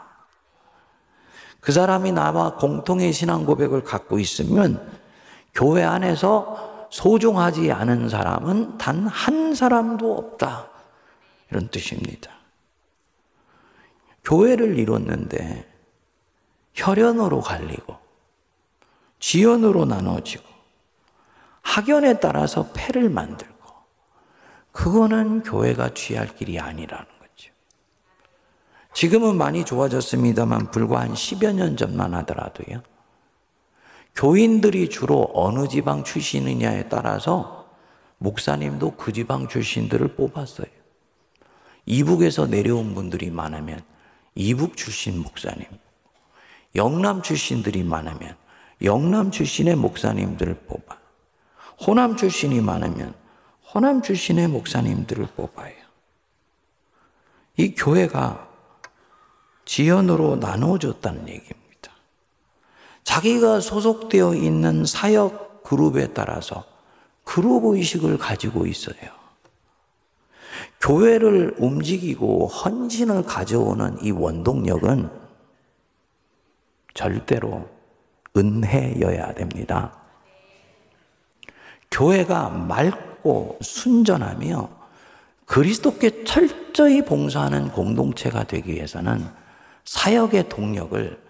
그 1.59 1.71
사람이 1.71 2.11
나와 2.11 2.55
공통의 2.55 3.13
신앙 3.13 3.45
고백을 3.45 3.83
갖고 3.83 4.17
있으면 4.19 4.91
교회 5.53 5.83
안에서 5.83 6.88
소중하지 6.91 7.71
않은 7.71 8.09
사람은 8.09 8.77
단 8.77 9.07
한 9.07 9.53
사람도 9.55 10.17
없다. 10.17 10.67
이런 11.51 11.67
뜻입니다. 11.69 12.31
교회를 14.24 14.78
이뤘는데 14.78 15.68
혈연으로 16.74 17.42
갈리고 17.42 17.98
지연으로 19.20 19.86
나눠지고 19.86 20.44
학연에 21.62 22.20
따라서 22.20 22.72
패를 22.74 23.10
만들고 23.10 23.51
그거는 24.72 25.44
교회가 25.44 25.94
취할 25.94 26.36
길이 26.36 26.60
아니라는 26.60 27.06
거죠. 27.06 27.51
지금은 28.94 29.36
많이 29.38 29.63
좋아졌습니다만 29.63 30.72
불과 30.72 31.01
한 31.01 31.13
10여 31.13 31.54
년 31.54 31.78
전만 31.78 32.13
하더라도요. 32.13 32.82
교인들이 34.16 34.90
주로 34.90 35.30
어느 35.34 35.68
지방 35.68 36.04
출신이냐에 36.04 36.90
따라서 36.90 37.70
목사님도 38.18 38.96
그 38.98 39.13
지방 39.13 39.48
출신들을 39.48 40.16
뽑았어요. 40.16 40.68
이북에서 41.86 42.48
내려온 42.48 42.94
분들이 42.94 43.32
많으면 43.32 43.82
이북 44.35 44.77
출신 44.77 45.21
목사님, 45.21 45.65
영남 46.75 47.21
출신들이 47.21 47.83
많으면 47.83 48.35
영남 48.83 49.31
출신의 49.31 49.75
목사님들을 49.75 50.65
뽑아. 50.67 50.97
호남 51.85 52.15
출신이 52.15 52.61
많으면 52.61 53.13
호남 53.73 54.01
출신의 54.01 54.47
목사님들을 54.47 55.27
뽑아요. 55.35 55.74
이 57.57 57.74
교회가 57.75 58.48
지연으로 59.65 60.37
나누어졌다는 60.37 61.27
얘기입니다. 61.27 61.91
자기가 63.03 63.59
소속되어 63.59 64.35
있는 64.35 64.85
사역 64.85 65.63
그룹에 65.63 66.13
따라서 66.13 66.65
그룹 67.24 67.65
의식을 67.65 68.17
가지고 68.17 68.65
있어요. 68.65 69.21
교회를 70.81 71.55
움직이고 71.57 72.48
헌신을 72.48 73.24
가져오는 73.24 73.98
이 74.01 74.11
원동력은 74.11 75.09
절대로 76.94 77.70
은혜여야 78.35 79.33
됩니다. 79.35 79.94
교회가 81.91 82.50
맑고 82.50 83.59
순전하며 83.61 84.70
그리스도께 85.46 86.24
철저히 86.24 87.03
봉사하는 87.03 87.70
공동체가 87.70 88.46
되기 88.46 88.74
위해서는 88.74 89.25
사역의 89.83 90.50
동력을 90.50 91.22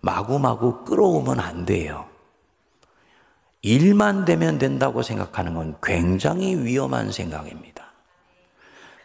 마구마구 0.00 0.84
끌어오면 0.84 1.40
안 1.40 1.64
돼요. 1.64 2.06
일만 3.62 4.24
되면 4.24 4.58
된다고 4.58 5.02
생각하는 5.02 5.54
건 5.54 5.76
굉장히 5.82 6.56
위험한 6.56 7.12
생각입니다. 7.12 7.79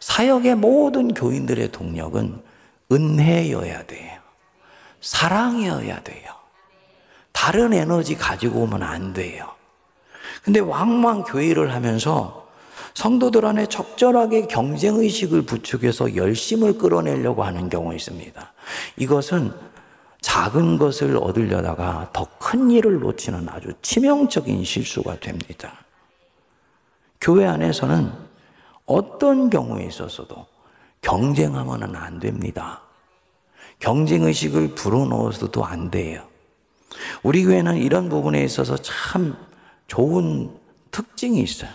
사역의 0.06 0.54
모든 0.54 1.12
교인들의 1.12 1.72
동력은 1.72 2.40
은혜여야 2.92 3.86
돼요. 3.86 4.20
사랑이어야 5.00 6.00
돼요. 6.04 6.30
다른 7.32 7.72
에너지 7.72 8.14
가지고 8.14 8.60
오면 8.60 8.84
안 8.84 9.12
돼요. 9.12 9.50
근데 10.44 10.60
왕왕 10.60 11.24
교회를 11.24 11.74
하면서 11.74 12.46
성도들 12.94 13.44
안에 13.44 13.66
적절하게 13.66 14.46
경쟁의식을 14.46 15.42
부추겨서 15.42 16.14
열심을 16.14 16.78
끌어내려고 16.78 17.42
하는 17.42 17.68
경우 17.68 17.92
있습니다. 17.92 18.52
이것은 18.98 19.52
작은 20.20 20.78
것을 20.78 21.16
얻으려다가 21.16 22.10
더 22.12 22.26
큰 22.38 22.70
일을 22.70 23.00
놓치는 23.00 23.48
아주 23.48 23.72
치명적인 23.82 24.62
실수가 24.62 25.18
됩니다. 25.18 25.84
교회 27.20 27.44
안에서는 27.44 28.25
어떤 28.86 29.50
경우에 29.50 29.84
있어서도 29.86 30.46
경쟁하면 31.02 31.94
안 31.94 32.18
됩니다. 32.18 32.82
경쟁의식을 33.80 34.74
불어넣어서도 34.74 35.64
안 35.64 35.90
돼요. 35.90 36.26
우리 37.22 37.44
교회는 37.44 37.76
이런 37.76 38.08
부분에 38.08 38.42
있어서 38.44 38.76
참 38.76 39.36
좋은 39.86 40.50
특징이 40.90 41.40
있어요. 41.40 41.70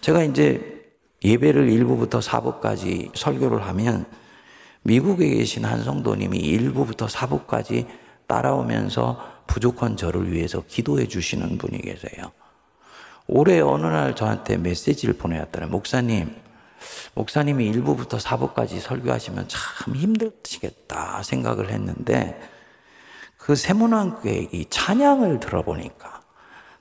제가 0.00 0.22
이제 0.22 0.92
예배를 1.24 1.68
1부부터 1.70 2.22
4부까지 2.22 3.10
설교를 3.16 3.66
하면 3.66 4.06
미국에 4.82 5.28
계신 5.28 5.64
한 5.64 5.82
성도님이 5.82 6.38
1부부터 6.38 7.08
4부까지 7.08 7.86
따라오면서 8.26 9.38
부족한 9.46 9.96
저를 9.96 10.30
위해서 10.32 10.62
기도해 10.66 11.08
주시는 11.08 11.58
분이 11.58 11.80
계세요. 11.80 12.30
올해 13.28 13.60
어느 13.60 13.86
날 13.86 14.16
저한테 14.16 14.56
메시지를 14.56 15.14
보내왔더니 15.14 15.66
목사님, 15.66 16.34
목사님이 17.14 17.70
1부부터 17.72 18.18
4부까지 18.18 18.80
설교하시면 18.80 19.48
참 19.48 19.94
힘드시겠다 19.94 21.22
생각을 21.22 21.70
했는데 21.70 22.40
그 23.36 23.54
세문안교의 23.54 24.48
이 24.52 24.66
찬양을 24.70 25.40
들어보니까 25.40 26.22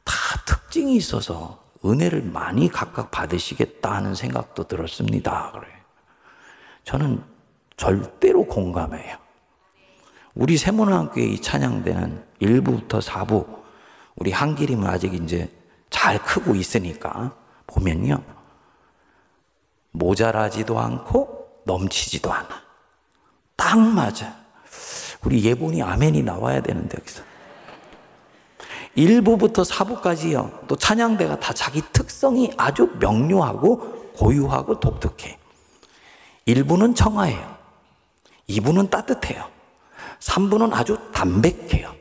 다 0.06 0.14
특징이 0.46 0.96
있어서 0.96 1.64
은혜를 1.84 2.22
많이 2.24 2.70
각각 2.70 3.12
받으시겠다 3.12 3.94
하는 3.94 4.16
생각도 4.16 4.64
들었습니다. 4.68 5.52
그래. 5.54 5.68
저는 6.86 7.22
절대로 7.76 8.46
공감해요. 8.46 9.18
우리 10.34 10.56
세문안교의 10.56 11.34
이 11.34 11.42
찬양대는 11.42 12.24
1부부터 12.42 13.02
4부, 13.02 13.64
우리 14.16 14.32
한길이면 14.32 14.88
아직 14.88 15.14
이제 15.14 15.57
잘 15.90 16.22
크고 16.24 16.56
있으니까 16.56 17.36
보면요. 17.66 18.22
모자라지도 19.92 20.80
않고 20.80 21.62
넘치지도 21.66 22.32
않아. 22.32 22.48
딱 23.56 23.80
맞아. 23.80 24.36
우리 25.24 25.44
예본이 25.44 25.82
아멘이 25.82 26.24
나와야 26.24 26.62
되는데 26.62 26.98
여기서. 27.00 27.24
1부부터 28.96 29.70
4부까지요. 29.70 30.68
또 30.68 30.76
찬양대가 30.76 31.40
다 31.40 31.54
자기 31.54 31.82
특성이 31.94 32.52
아주 32.58 32.88
명료하고 33.00 34.14
고유하고 34.14 34.80
독특해. 34.80 35.38
1부는 36.48 36.96
청아해요. 36.96 37.58
2부는 38.50 38.90
따뜻해요. 38.90 39.50
3부는 40.20 40.74
아주 40.74 40.98
담백해요. 41.14 41.94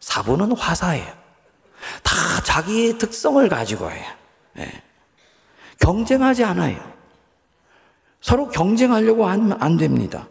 4부는 0.00 0.56
화사해요. 0.56 1.23
다 2.02 2.14
자기의 2.44 2.98
특성을 2.98 3.46
가지고 3.48 3.90
해요. 3.90 4.04
네. 4.54 4.82
경쟁하지 5.80 6.44
않아요. 6.44 6.78
서로 8.20 8.48
경쟁하려고 8.48 9.26
하면 9.26 9.56
안 9.60 9.76
됩니다. 9.76 10.28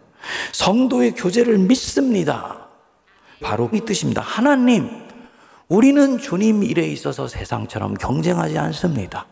성도의 0.52 1.14
교제를 1.14 1.58
믿습니다. 1.60 2.68
바로 3.42 3.70
이 3.74 3.82
뜻입니다. 3.82 4.22
하나님, 4.22 4.90
우리는 5.68 6.18
주님 6.18 6.64
일에 6.64 6.88
있어서 6.88 7.28
세상처럼 7.28 7.96
경쟁하지 7.96 8.58
않습니다. 8.58 9.28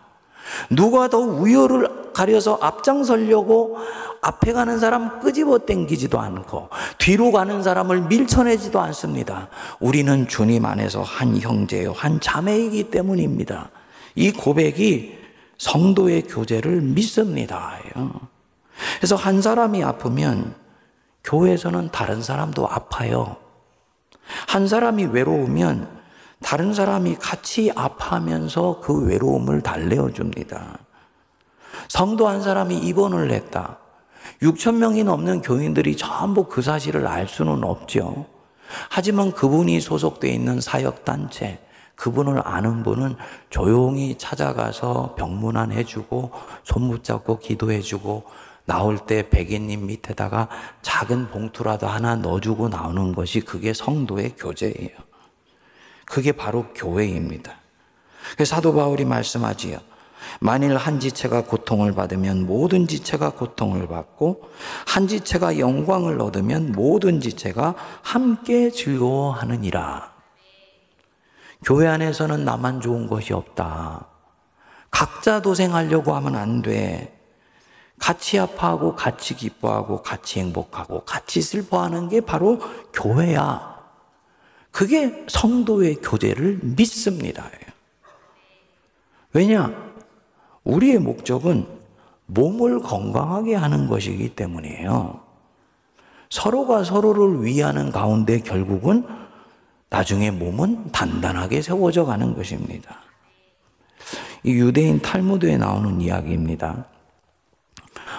누가 0.70 1.08
더 1.08 1.20
우열을 1.20 2.14
가려서 2.14 2.58
앞장서려고 2.62 3.78
앞에 4.22 4.54
가는 4.54 4.80
사람 4.80 5.20
끄집어 5.20 5.60
당기지도 5.60 6.20
않고 6.20 6.70
뒤로 6.98 7.32
가는 7.32 7.64
사람을 7.64 8.02
밀쳐내지도 8.04 8.80
않습니다. 8.80 9.50
우리는 9.80 10.28
주님 10.28 10.66
안에서 10.66 11.02
한 11.02 11.38
형제요, 11.38 11.94
한 11.94 12.20
자매이기 12.20 12.92
때문입니다. 12.92 13.70
이 14.16 14.32
고백이 14.32 15.18
성도의 15.58 16.24
교제를 16.24 16.82
믿습니다. 16.82 17.78
그래서 18.98 19.16
한 19.16 19.42
사람이 19.42 19.84
아프면 19.84 20.56
교회에서는 21.24 21.90
다른 21.92 22.22
사람도 22.22 22.68
아파요. 22.68 23.38
한 24.48 24.68
사람이 24.68 25.06
외로우면 25.06 26.01
다른 26.44 26.74
사람이 26.74 27.16
같이 27.16 27.72
아파하면서 27.76 28.82
그 28.82 29.06
외로움을 29.06 29.62
달래어 29.62 30.12
줍니다. 30.12 30.80
성도 31.88 32.28
한 32.28 32.42
사람이 32.42 32.78
입원을 32.78 33.32
했다. 33.32 33.78
6천 34.42 34.76
명이 34.76 35.04
넘는 35.04 35.42
교인들이 35.42 35.96
전부 35.96 36.46
그 36.46 36.62
사실을 36.62 37.08
알 37.08 37.28
수는 37.28 37.64
없죠. 37.64 38.26
하지만 38.90 39.32
그분이 39.32 39.80
소속되어 39.82 40.32
있는 40.32 40.62
사역 40.62 41.06
단체, 41.06 41.60
그분을 41.96 42.42
아는 42.46 42.84
분은 42.84 43.16
조용히 43.50 44.18
찾아가서 44.18 45.16
병문안 45.18 45.72
해주고, 45.72 46.32
손 46.64 46.90
붙잡고 46.90 47.40
기도해주고, 47.40 48.24
나올 48.66 48.98
때 48.98 49.30
백인님 49.30 49.88
밑에다가 49.88 50.48
작은 50.82 51.28
봉투라도 51.28 51.88
하나 51.88 52.16
넣어주고 52.16 52.70
나오는 52.70 53.14
것이 53.14 53.42
그게 53.42 53.74
성도의 53.74 54.36
교제예요. 54.38 55.11
그게 56.12 56.34
바로 56.34 56.66
교회입니다. 56.76 57.54
사도 58.44 58.74
바울이 58.74 59.06
말씀하지요. 59.06 59.80
만일 60.42 60.76
한 60.76 61.00
지체가 61.00 61.46
고통을 61.46 61.94
받으면 61.94 62.46
모든 62.46 62.86
지체가 62.86 63.30
고통을 63.32 63.88
받고 63.88 64.50
한 64.86 65.08
지체가 65.08 65.58
영광을 65.58 66.20
얻으면 66.20 66.74
모든 66.74 67.22
지체가 67.22 67.76
함께 68.02 68.70
즐거워하느니라. 68.72 70.12
교회 71.64 71.88
안에서는 71.88 72.44
나만 72.44 72.82
좋은 72.82 73.08
것이 73.08 73.32
없다. 73.32 74.06
각자 74.90 75.42
도생하려고 75.42 76.14
하면 76.16 76.36
안 76.36 76.62
돼. 76.62 77.18
같이 78.00 78.38
아파하고 78.38 78.96
같이 78.96 79.34
기뻐하고 79.34 80.02
같이 80.02 80.42
행복하고 80.42 81.06
같이 81.06 81.42
슬퍼하는 81.42 82.10
게 82.10 82.20
바로 82.20 82.60
교회야. 82.92 83.71
그게 84.72 85.26
성도의 85.28 85.96
교제를 85.96 86.60
믿습니다. 86.62 87.50
왜냐? 89.34 89.74
우리의 90.64 91.00
목적은 91.00 91.68
몸을 92.28 92.80
건강하게 92.80 93.56
하는 93.56 93.88
것이기 93.88 94.36
때문이에요. 94.36 95.22
서로가 96.30 96.84
서로를 96.86 97.44
위하는 97.44 97.92
가운데 97.92 98.40
결국은 98.40 99.06
나중에 99.90 100.32
몸은 100.32 100.92
단단하게 100.94 101.62
세워져 101.62 102.06
가는 102.06 102.34
것입니다. 102.34 103.02
이 104.44 104.54
유대인 104.54 105.02
탈무드에 105.02 105.58
나오는 105.58 106.00
이야기입니다. 106.00 106.86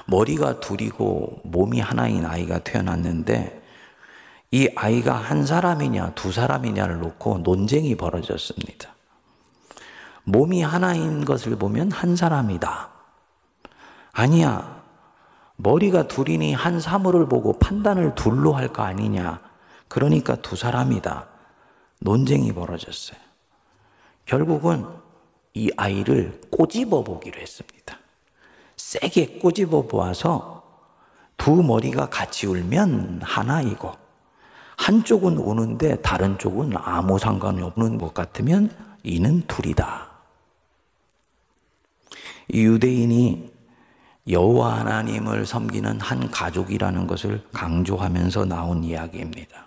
머리가 0.06 0.60
둘이고 0.60 1.40
몸이 1.44 1.80
하나인 1.80 2.26
아이가 2.26 2.58
태어났는데 2.58 3.61
이 4.52 4.68
아이가 4.76 5.14
한 5.14 5.46
사람이냐 5.46 6.12
두 6.14 6.30
사람이냐를 6.30 7.00
놓고 7.00 7.38
논쟁이 7.38 7.96
벌어졌습니다. 7.96 8.94
몸이 10.24 10.62
하나인 10.62 11.24
것을 11.24 11.56
보면 11.56 11.90
한 11.90 12.14
사람이다. 12.16 12.90
아니야. 14.12 14.82
머리가 15.56 16.06
둘이니 16.06 16.52
한 16.54 16.80
사물을 16.80 17.28
보고 17.28 17.58
판단을 17.58 18.14
둘로 18.14 18.52
할 18.52 18.68
거 18.68 18.82
아니냐. 18.82 19.40
그러니까 19.88 20.36
두 20.36 20.54
사람이다. 20.54 21.28
논쟁이 22.00 22.52
벌어졌어요. 22.52 23.18
결국은 24.26 24.86
이 25.54 25.70
아이를 25.78 26.40
꼬집어 26.50 27.04
보기로 27.04 27.40
했습니다. 27.40 27.98
세게 28.76 29.38
꼬집어 29.38 29.86
보아서 29.86 30.62
두 31.38 31.62
머리가 31.62 32.10
같이 32.10 32.46
울면 32.46 33.20
하나이고 33.22 34.01
한쪽은 34.76 35.36
우는데 35.38 36.00
다른 36.02 36.38
쪽은 36.38 36.72
아무 36.76 37.18
상관이 37.18 37.62
없는 37.62 37.98
것 37.98 38.14
같으면 38.14 38.70
이는 39.02 39.42
둘이다. 39.46 40.10
유대인이 42.52 43.52
여호와 44.28 44.80
하나님을 44.80 45.46
섬기는 45.46 46.00
한 46.00 46.30
가족이라는 46.30 47.06
것을 47.06 47.44
강조하면서 47.52 48.44
나온 48.44 48.84
이야기입니다. 48.84 49.66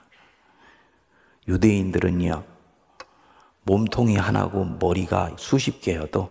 유대인들은요, 1.48 2.44
몸통이 3.64 4.16
하나고 4.16 4.66
머리가 4.66 5.32
수십 5.38 5.82
개여도 5.82 6.30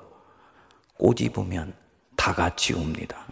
꼬집으면 0.99 1.75
다 2.17 2.33
같이 2.33 2.73
웁니다. 2.73 3.27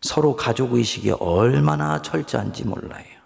서로 0.00 0.34
가족의식이 0.36 1.10
얼마나 1.12 2.00
철저한지 2.00 2.64
몰라요. 2.64 3.19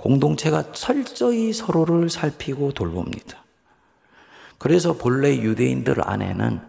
공동체가 0.00 0.72
철저히 0.72 1.52
서로를 1.52 2.08
살피고 2.08 2.72
돌봅니다. 2.72 3.44
그래서 4.56 4.94
본래 4.94 5.36
유대인들 5.36 6.08
안에는 6.08 6.60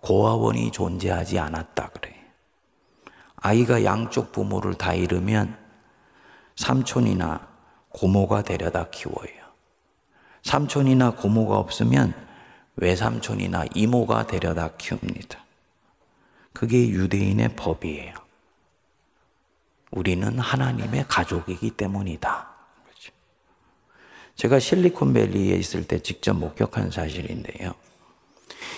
고아원이 0.00 0.72
존재하지 0.72 1.38
않았다 1.38 1.90
그래. 1.90 2.14
아이가 3.36 3.84
양쪽 3.84 4.32
부모를 4.32 4.74
다 4.74 4.94
잃으면 4.94 5.56
삼촌이나 6.56 7.46
고모가 7.90 8.42
데려다 8.42 8.90
키워요. 8.90 9.46
삼촌이나 10.42 11.12
고모가 11.12 11.58
없으면 11.58 12.14
외삼촌이나 12.76 13.66
이모가 13.74 14.26
데려다 14.26 14.70
키웁니다. 14.76 15.38
그게 16.52 16.88
유대인의 16.88 17.54
법이에요. 17.54 18.14
우리는 19.92 20.38
하나님의 20.38 21.06
가족이기 21.08 21.70
때문이다. 21.70 22.45
제가 24.36 24.58
실리콘밸리에 24.58 25.56
있을 25.56 25.84
때 25.84 25.98
직접 25.98 26.34
목격한 26.34 26.90
사실인데요. 26.90 27.72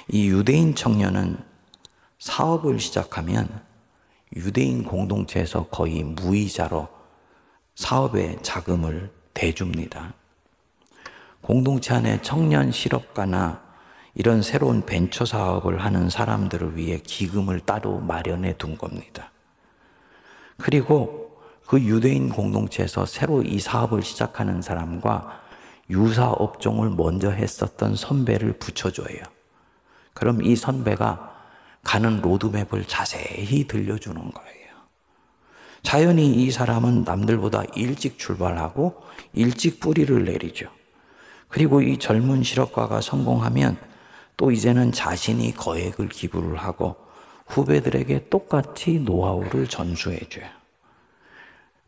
이 0.08 0.28
유대인 0.28 0.74
청년은 0.74 1.36
사업을 2.20 2.78
시작하면 2.78 3.60
유대인 4.36 4.84
공동체에서 4.84 5.66
거의 5.66 6.04
무이자로 6.04 6.88
사업에 7.74 8.38
자금을 8.42 9.10
대줍니다. 9.34 10.14
공동체 11.40 11.94
안에 11.94 12.22
청년 12.22 12.70
실업가나 12.70 13.62
이런 14.14 14.42
새로운 14.42 14.84
벤처 14.86 15.24
사업을 15.24 15.84
하는 15.84 16.08
사람들을 16.08 16.76
위해 16.76 16.98
기금을 16.98 17.60
따로 17.60 17.98
마련해 17.98 18.56
둔 18.58 18.76
겁니다. 18.76 19.32
그리고 20.56 21.40
그 21.66 21.80
유대인 21.80 22.28
공동체에서 22.28 23.06
새로 23.06 23.42
이 23.42 23.58
사업을 23.58 24.02
시작하는 24.02 24.62
사람과 24.62 25.47
유사 25.90 26.30
업종을 26.30 26.90
먼저 26.90 27.30
했었던 27.30 27.96
선배를 27.96 28.54
붙여줘요. 28.58 29.18
그럼 30.12 30.42
이 30.42 30.56
선배가 30.56 31.34
가는 31.82 32.20
로드맵을 32.20 32.84
자세히 32.86 33.66
들려주는 33.66 34.20
거예요. 34.20 34.58
자연히 35.82 36.30
이 36.34 36.50
사람은 36.50 37.04
남들보다 37.04 37.62
일찍 37.76 38.18
출발하고 38.18 39.00
일찍 39.32 39.80
뿌리를 39.80 40.24
내리죠. 40.24 40.70
그리고 41.48 41.80
이 41.80 41.98
젊은 41.98 42.42
실업가가 42.42 43.00
성공하면 43.00 43.78
또 44.36 44.50
이제는 44.50 44.92
자신이 44.92 45.54
거액을 45.54 46.08
기부를 46.08 46.56
하고 46.56 46.96
후배들에게 47.46 48.28
똑같이 48.28 49.00
노하우를 49.00 49.66
전수해줘요. 49.66 50.57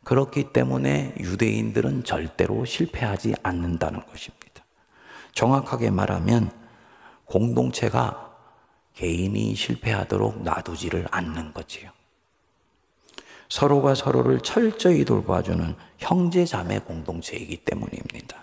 그렇기 0.05 0.53
때문에 0.53 1.15
유대인들은 1.19 2.05
절대로 2.05 2.65
실패하지 2.65 3.35
않는다는 3.43 4.05
것입니다. 4.07 4.65
정확하게 5.33 5.91
말하면 5.91 6.51
공동체가 7.25 8.35
개인이 8.95 9.55
실패하도록 9.55 10.43
놔두지를 10.43 11.07
않는 11.11 11.53
거지요. 11.53 11.91
서로가 13.49 13.95
서로를 13.95 14.41
철저히 14.41 15.05
돌봐주는 15.05 15.75
형제 15.99 16.45
자매 16.45 16.79
공동체이기 16.79 17.59
때문입니다. 17.59 18.37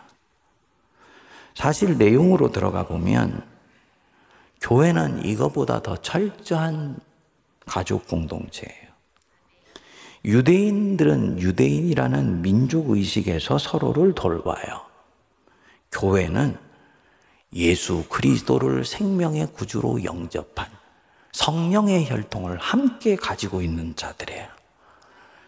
사실 1.55 1.97
내용으로 1.97 2.51
들어가 2.51 2.85
보면 2.85 3.43
교회는 4.61 5.25
이거보다 5.25 5.81
더 5.81 5.95
철저한 5.97 6.99
가족 7.65 8.07
공동체예요. 8.07 8.86
유대인들은 10.27 11.39
유대인이라는 11.39 12.41
민족 12.41 12.89
의식에서 12.89 13.57
서로를 13.57 14.13
돌봐요. 14.13 14.81
교회는 15.93 16.57
예수 17.53 18.03
그리스도를 18.09 18.83
생명의 18.83 19.47
구주로 19.53 20.03
영접한 20.03 20.67
성령의 21.31 22.09
혈통을 22.09 22.57
함께 22.57 23.15
가지고 23.15 23.61
있는 23.61 23.95
자들이에요. 23.95 24.49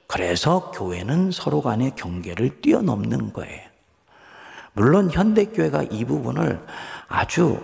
그래서 0.07 0.71
교회는 0.71 1.31
서로 1.31 1.61
간의 1.61 1.97
경계를 1.97 2.61
뛰어넘는 2.61 3.33
거예요. 3.33 3.67
물론 4.71 5.11
현대교회가 5.11 5.83
이 5.91 6.05
부분을 6.05 6.65
아주 7.09 7.59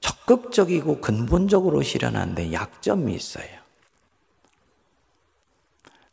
적극적이고 0.00 1.02
근본적으로 1.02 1.82
실현하는데 1.82 2.54
약점이 2.54 3.14
있어요. 3.14 3.59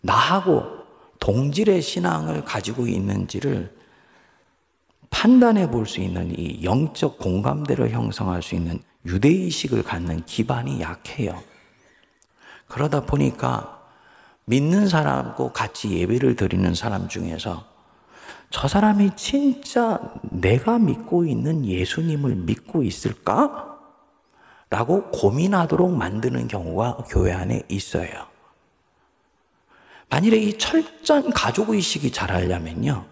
나하고 0.08 0.64
동질의 1.20 1.82
신앙을 1.82 2.46
가지고 2.46 2.88
있는지를 2.88 3.76
판단해 5.10 5.70
볼 5.70 5.86
수 5.86 6.00
있는 6.00 6.38
이 6.38 6.64
영적 6.64 7.18
공감대를 7.20 7.92
형성할 7.92 8.42
수 8.42 8.56
있는 8.56 8.80
유대의식을 9.06 9.84
갖는 9.84 10.26
기반이 10.26 10.82
약해요. 10.82 11.42
그러다 12.68 13.06
보니까 13.06 13.82
믿는 14.46 14.88
사람과 14.88 15.52
같이 15.52 15.92
예배를 15.92 16.36
드리는 16.36 16.74
사람 16.74 17.08
중에서 17.08 17.66
저 18.50 18.68
사람이 18.68 19.12
진짜 19.18 20.00
내가 20.22 20.80
믿고 20.80 21.26
있는 21.26 21.66
예수님을 21.66 22.36
믿고 22.36 22.84
있을까? 22.84 23.78
라고 24.70 25.10
고민하도록 25.12 25.94
만드는 25.94 26.48
경우가 26.48 27.06
교회 27.10 27.34
안에 27.34 27.64
있어요. 27.70 28.37
만일에 30.10 30.38
이 30.38 30.58
철저한 30.58 31.32
가족의식이 31.32 32.12
자라려면요. 32.12 33.06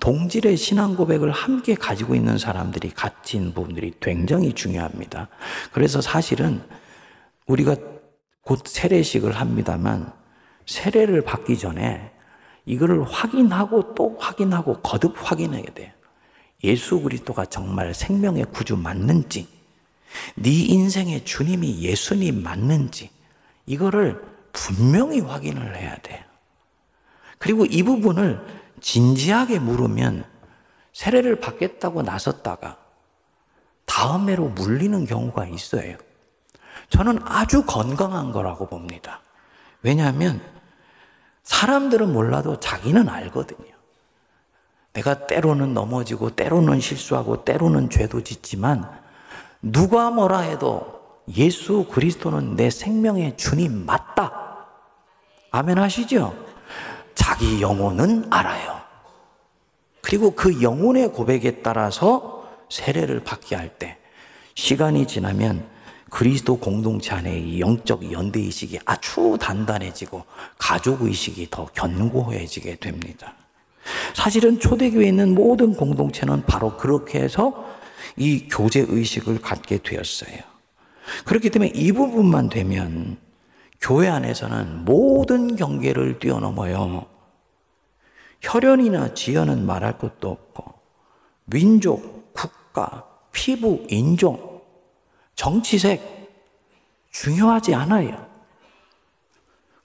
동질의 0.00 0.56
신앙 0.56 0.94
고백을 0.94 1.30
함께 1.30 1.74
가지고 1.74 2.14
있는 2.14 2.38
사람들이 2.38 2.90
갇힌 2.90 3.52
부분들이 3.52 3.92
굉장히 4.00 4.52
중요합니다. 4.52 5.28
그래서 5.72 6.00
사실은 6.00 6.62
우리가 7.46 7.76
곧 8.42 8.66
세례식을 8.66 9.32
합니다만 9.32 10.12
세례를 10.66 11.22
받기 11.22 11.58
전에 11.58 12.12
이거를 12.64 13.02
확인하고 13.02 13.94
또 13.94 14.16
확인하고 14.18 14.80
거듭 14.80 15.14
확인해야 15.16 15.64
돼요. 15.74 15.90
예수 16.64 17.00
그리스도가 17.00 17.46
정말 17.46 17.94
생명의 17.94 18.44
구주 18.52 18.76
맞는지, 18.76 19.46
네 20.36 20.50
인생의 20.50 21.24
주님이 21.24 21.80
예수님 21.80 22.42
맞는지 22.42 23.10
이거를 23.66 24.20
분명히 24.58 25.20
확인을 25.20 25.76
해야 25.76 25.96
돼요. 25.98 26.20
그리고 27.38 27.64
이 27.64 27.84
부분을 27.84 28.44
진지하게 28.80 29.60
물으면 29.60 30.24
세례를 30.92 31.38
받겠다고 31.38 32.02
나섰다가 32.02 32.76
다음 33.84 34.28
해로 34.28 34.48
물리는 34.48 35.06
경우가 35.06 35.46
있어요. 35.46 35.96
저는 36.90 37.20
아주 37.24 37.64
건강한 37.64 38.32
거라고 38.32 38.66
봅니다. 38.66 39.20
왜냐하면 39.82 40.40
사람들은 41.44 42.12
몰라도 42.12 42.58
자기는 42.58 43.08
알거든요. 43.08 43.68
내가 44.92 45.26
때로는 45.26 45.74
넘어지고, 45.74 46.30
때로는 46.30 46.80
실수하고, 46.80 47.44
때로는 47.44 47.88
죄도 47.88 48.24
짓지만, 48.24 48.90
누가 49.62 50.10
뭐라 50.10 50.40
해도 50.40 50.98
예수 51.36 51.84
그리스도는 51.84 52.56
내 52.56 52.70
생명의 52.70 53.36
주님 53.36 53.86
맞다. 53.86 54.47
아멘 55.50 55.78
하시죠? 55.78 56.34
자기 57.14 57.60
영혼은 57.60 58.26
알아요. 58.30 58.80
그리고 60.00 60.30
그 60.32 60.62
영혼의 60.62 61.12
고백에 61.12 61.62
따라서 61.62 62.48
세례를 62.68 63.20
받게 63.20 63.56
할 63.56 63.78
때, 63.78 63.98
시간이 64.54 65.06
지나면 65.06 65.66
그리스도 66.10 66.58
공동체 66.58 67.14
안에 67.14 67.58
영적 67.58 68.10
연대 68.12 68.40
의식이 68.40 68.78
아주 68.84 69.36
단단해지고 69.40 70.24
가족 70.56 71.02
의식이 71.02 71.48
더 71.50 71.66
견고해지게 71.66 72.76
됩니다. 72.76 73.34
사실은 74.14 74.58
초대교회에 74.58 75.08
있는 75.08 75.34
모든 75.34 75.74
공동체는 75.74 76.44
바로 76.46 76.76
그렇게 76.76 77.20
해서 77.20 77.66
이 78.16 78.48
교제 78.48 78.84
의식을 78.88 79.40
갖게 79.40 79.78
되었어요. 79.78 80.38
그렇기 81.24 81.50
때문에 81.50 81.72
이 81.74 81.92
부분만 81.92 82.48
되면 82.48 83.18
교회 83.80 84.08
안에서는 84.08 84.84
모든 84.84 85.56
경계를 85.56 86.18
뛰어넘어요. 86.18 87.06
혈연이나 88.40 89.14
지연은 89.14 89.66
말할 89.66 89.98
것도 89.98 90.30
없고, 90.30 90.74
민족, 91.44 92.32
국가, 92.32 93.08
피부, 93.32 93.86
인종, 93.88 94.62
정치색 95.34 96.18
중요하지 97.10 97.74
않아요. 97.74 98.28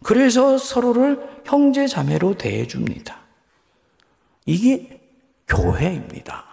그래서 0.04 0.58
서로를 0.58 1.42
형제 1.46 1.88
자매로 1.88 2.38
대해 2.38 2.68
줍니다. 2.68 3.22
이게 4.46 5.00
교회입니다. 5.48 6.46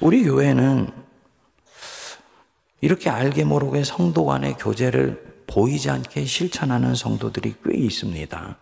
우리 0.00 0.24
교회는 0.24 0.99
이렇게 2.80 3.10
알게 3.10 3.44
모르게 3.44 3.84
성도 3.84 4.24
간의 4.24 4.54
교제를 4.54 5.44
보이지 5.46 5.90
않게 5.90 6.24
실천하는 6.24 6.94
성도들이 6.94 7.56
꽤 7.64 7.76
있습니다. 7.76 8.56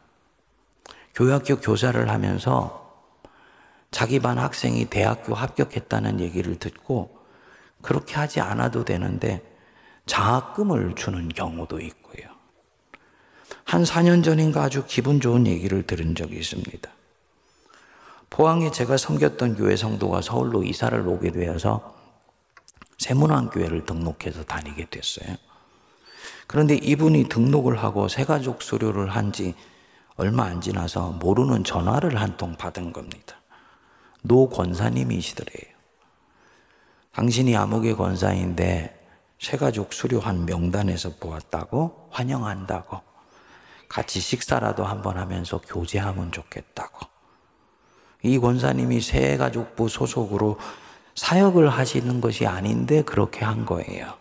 교학교 1.14 1.56
교사를 1.56 2.08
하면서 2.08 3.06
자기 3.90 4.18
반 4.18 4.38
학생이 4.38 4.86
대학교 4.86 5.34
합격했다는 5.34 6.20
얘기를 6.20 6.58
듣고 6.58 7.18
그렇게 7.82 8.16
하지 8.16 8.40
않아도 8.40 8.84
되는데 8.84 9.42
장학금을 10.06 10.94
주는 10.94 11.28
경우도 11.28 11.80
있고요. 11.80 12.26
한 13.64 13.84
4년 13.84 14.24
전인가 14.24 14.64
아주 14.64 14.84
기분 14.86 15.20
좋은 15.20 15.46
얘기를 15.46 15.82
들은 15.86 16.14
적이 16.14 16.38
있습니다. 16.38 16.90
포항에 18.30 18.70
제가 18.70 18.96
섬겼던 18.96 19.56
교회 19.56 19.76
성도가 19.76 20.22
서울로 20.22 20.62
이사를 20.62 21.06
오게 21.06 21.32
되어서 21.32 21.97
세문안교회를 22.98 23.84
등록해서 23.86 24.44
다니게 24.44 24.86
됐어요. 24.90 25.36
그런데 26.46 26.74
이분이 26.76 27.28
등록을 27.28 27.78
하고 27.82 28.08
새가족 28.08 28.62
수료를 28.62 29.10
한 29.10 29.32
지 29.32 29.54
얼마 30.16 30.44
안 30.44 30.60
지나서 30.60 31.12
모르는 31.12 31.62
전화를 31.62 32.20
한 32.20 32.36
통 32.36 32.56
받은 32.56 32.92
겁니다. 32.92 33.36
노 34.22 34.48
권사님이시더래요. 34.48 35.76
당신이 37.12 37.56
암흑의 37.56 37.94
권사인데 37.96 38.94
새가족 39.38 39.92
수료한 39.92 40.44
명단에서 40.44 41.14
보았다고 41.20 42.08
환영한다고 42.10 43.00
같이 43.88 44.18
식사라도 44.20 44.84
한번 44.84 45.18
하면서 45.18 45.60
교제하면 45.60 46.32
좋겠다고 46.32 47.06
이 48.24 48.38
권사님이 48.38 49.00
새가족부 49.00 49.88
소속으로 49.88 50.58
사역을 51.18 51.68
하시는 51.68 52.20
것이 52.20 52.46
아닌데 52.46 53.02
그렇게 53.02 53.44
한 53.44 53.66
거예요. 53.66 54.14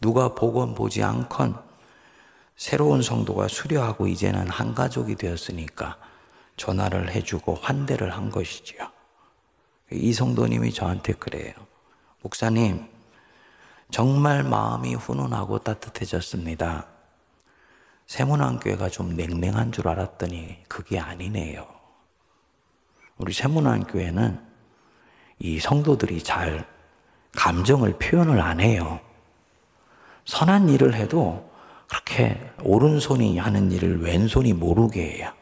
누가 0.00 0.32
보건 0.32 0.72
보지 0.76 1.02
않건 1.02 1.60
새로운 2.54 3.02
성도가 3.02 3.48
수료하고 3.48 4.06
이제는 4.06 4.48
한 4.48 4.72
가족이 4.72 5.16
되었으니까 5.16 5.98
전화를 6.56 7.10
해주고 7.10 7.56
환대를 7.56 8.14
한 8.14 8.30
것이지요. 8.30 8.88
이 9.90 10.12
성도님이 10.12 10.72
저한테 10.72 11.14
그래요. 11.14 11.52
목사님, 12.22 12.86
정말 13.90 14.44
마음이 14.44 14.94
훈훈하고 14.94 15.58
따뜻해졌습니다. 15.58 16.86
세문안교회가 18.06 18.90
좀 18.90 19.16
냉랭한 19.16 19.72
줄 19.72 19.88
알았더니 19.88 20.62
그게 20.68 21.00
아니네요. 21.00 21.66
우리 23.16 23.32
세문안교회는 23.32 24.53
이 25.38 25.58
성도들이 25.60 26.22
잘 26.22 26.66
감정을 27.36 27.98
표현을 27.98 28.40
안 28.40 28.60
해요. 28.60 29.00
선한 30.24 30.68
일을 30.68 30.94
해도 30.94 31.50
그렇게 31.88 32.40
오른손이 32.62 33.38
하는 33.38 33.70
일을 33.72 34.00
왼손이 34.00 34.52
모르게 34.54 35.02
해요. 35.18 35.32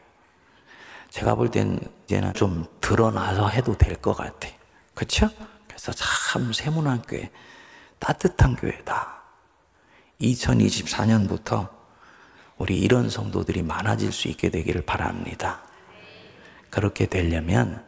제가 1.09 1.35
볼 1.35 1.49
땐 1.49 1.79
이제는 2.05 2.33
좀 2.33 2.65
드러나서 2.81 3.47
해도 3.49 3.77
될 3.77 3.95
것 4.01 4.13
같아. 4.15 4.49
그쵸? 4.95 5.29
그래서 5.67 5.91
참 5.93 6.51
세문안교회 6.51 7.31
따뜻한 7.99 8.55
교회다. 8.55 9.21
2024년부터 10.21 11.69
우리 12.57 12.79
이런 12.79 13.09
성도들이 13.09 13.63
많아질 13.63 14.11
수 14.11 14.27
있게 14.27 14.49
되기를 14.49 14.85
바랍니다. 14.85 15.61
그렇게 16.69 17.05
되려면 17.05 17.85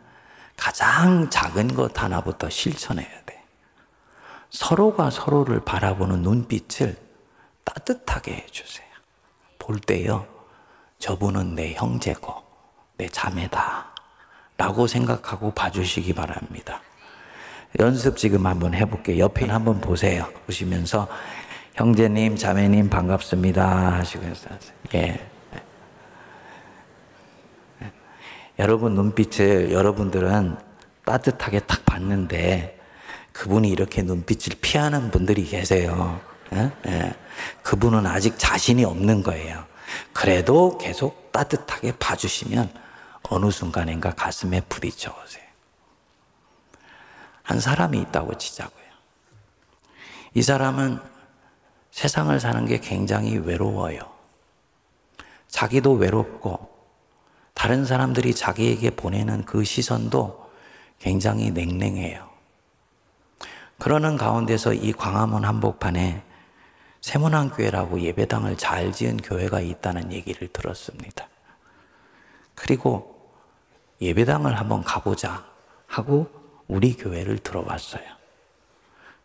가장 0.57 1.29
작은 1.29 1.75
것 1.75 2.01
하나부터 2.01 2.49
실천해야 2.49 3.07
돼. 3.25 3.43
서로가 4.49 5.09
서로를 5.09 5.63
바라보는 5.63 6.21
눈빛을 6.21 6.97
따뜻하게 7.63 8.33
해주세요. 8.33 8.87
볼 9.59 9.79
때요, 9.79 10.27
저분은 10.99 11.55
내 11.55 11.73
형제고, 11.73 12.33
내 12.97 13.07
자매다. 13.09 13.93
라고 14.57 14.87
생각하고 14.87 15.51
봐주시기 15.51 16.13
바랍니다. 16.13 16.81
연습 17.79 18.15
지금 18.15 18.45
한번 18.45 18.73
해볼게요. 18.73 19.19
옆에 19.19 19.47
한번 19.47 19.81
보세요. 19.81 20.31
보시면서 20.45 21.09
형제님, 21.73 22.37
자매님 22.37 22.89
반갑습니다 22.89 23.97
하시고 23.97 24.25
예. 24.93 25.34
여러분 28.59 28.95
눈빛을 28.95 29.71
여러분들은 29.71 30.57
따뜻하게 31.05 31.59
딱 31.61 31.85
봤는데 31.85 32.79
그분이 33.33 33.69
이렇게 33.69 34.01
눈빛을 34.01 34.57
피하는 34.61 35.11
분들이 35.11 35.45
계세요. 35.45 36.21
예? 36.53 36.71
예. 36.87 37.15
그분은 37.63 38.05
아직 38.05 38.39
자신이 38.39 38.85
없는 38.85 39.23
거예요. 39.23 39.65
그래도 40.13 40.77
계속 40.77 41.31
따뜻하게 41.31 41.97
봐주시면 41.97 42.71
어느 43.23 43.51
순간인가 43.51 44.11
가슴에 44.11 44.61
불이 44.61 44.91
져오세요. 44.91 45.43
한 47.43 47.59
사람이 47.59 47.99
있다고 47.99 48.37
치자고요. 48.37 48.85
이 50.33 50.41
사람은 50.41 50.99
세상을 51.91 52.37
사는 52.39 52.65
게 52.65 52.79
굉장히 52.79 53.37
외로워요. 53.37 53.99
자기도 55.47 55.93
외롭고 55.93 56.74
다른 57.55 57.85
사람들이 57.85 58.35
자기에게 58.35 58.91
보내는 58.91 59.45
그 59.45 59.63
시선도 59.63 60.51
굉장히 60.99 61.49
냉랭해요. 61.49 62.29
그러는 63.79 64.17
가운데서 64.17 64.73
이 64.73 64.93
광화문 64.93 65.45
한복판에 65.45 66.23
세문안교회라고 67.01 68.01
예배당을 68.01 68.57
잘 68.57 68.91
지은 68.91 69.17
교회가 69.17 69.61
있다는 69.61 70.11
얘기를 70.11 70.47
들었습니다. 70.47 71.27
그리고 72.55 73.31
예배당을 74.01 74.57
한번 74.59 74.83
가보자 74.83 75.45
하고 75.87 76.27
우리 76.67 76.95
교회를 76.95 77.39
들어왔어요. 77.39 78.03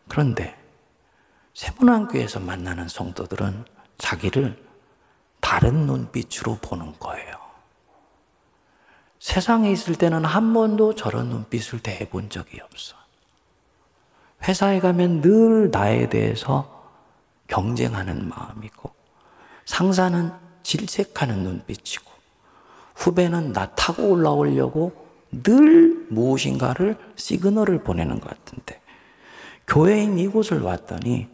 그런데 0.07 0.57
세문안교회에서 1.53 2.39
만나는 2.39 2.87
성도들은 2.87 3.65
자기를 3.97 4.63
다른 5.39 5.85
눈빛으로 5.85 6.57
보는 6.61 6.93
거예요. 6.99 7.40
세상에 9.31 9.71
있을 9.71 9.95
때는 9.95 10.25
한 10.25 10.53
번도 10.53 10.95
저런 10.95 11.29
눈빛을 11.29 11.79
대해본 11.79 12.29
적이 12.29 12.59
없어. 12.59 12.97
회사에 14.43 14.81
가면 14.81 15.21
늘 15.21 15.71
나에 15.71 16.09
대해서 16.09 16.91
경쟁하는 17.47 18.27
마음이고 18.27 18.91
상사는 19.63 20.33
질색하는 20.63 21.43
눈빛이고 21.43 22.11
후배는 22.95 23.53
나 23.53 23.73
타고 23.73 24.09
올라오려고 24.09 24.91
늘 25.31 26.07
무엇인가를 26.09 26.97
시그널을 27.15 27.83
보내는 27.85 28.19
것 28.19 28.31
같은데 28.31 28.81
교회인 29.65 30.19
이곳을 30.19 30.61
왔더니 30.61 31.29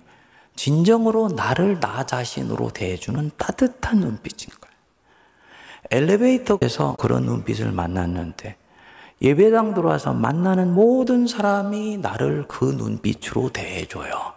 진정으로 0.56 1.30
나를 1.30 1.80
나 1.80 2.06
자신으로 2.06 2.70
대해주는 2.70 3.32
따뜻한 3.38 4.02
눈빛인 4.02 4.50
거예요. 4.62 4.77
엘리베이터에서 5.92 6.96
그런 6.98 7.24
눈빛을 7.24 7.72
만났는데 7.72 8.58
예배당 9.22 9.74
들어와서 9.74 10.14
만나는 10.14 10.74
모든 10.74 11.28
사람이 11.28 11.98
나를 11.98 12.48
그 12.48 12.66
눈빛으로 12.66 13.50
대해줘요. 13.50 14.34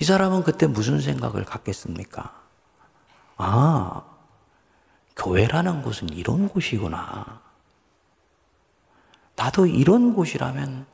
이 0.00 0.04
사람은 0.04 0.42
그때 0.42 0.66
무슨 0.66 1.00
생각을 1.00 1.44
갖겠습니까? 1.44 2.32
아, 3.36 4.02
교회라는 5.16 5.82
곳은 5.82 6.10
이런 6.10 6.48
곳이구나. 6.48 7.40
나도 9.36 9.66
이런 9.66 10.14
곳이라면 10.14 10.86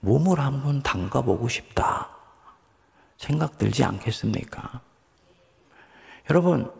몸을 0.00 0.40
한번 0.40 0.82
담가보고 0.82 1.48
싶다. 1.48 2.08
생각 3.18 3.58
들지 3.58 3.84
않겠습니까? 3.84 4.80
여러분, 6.30 6.72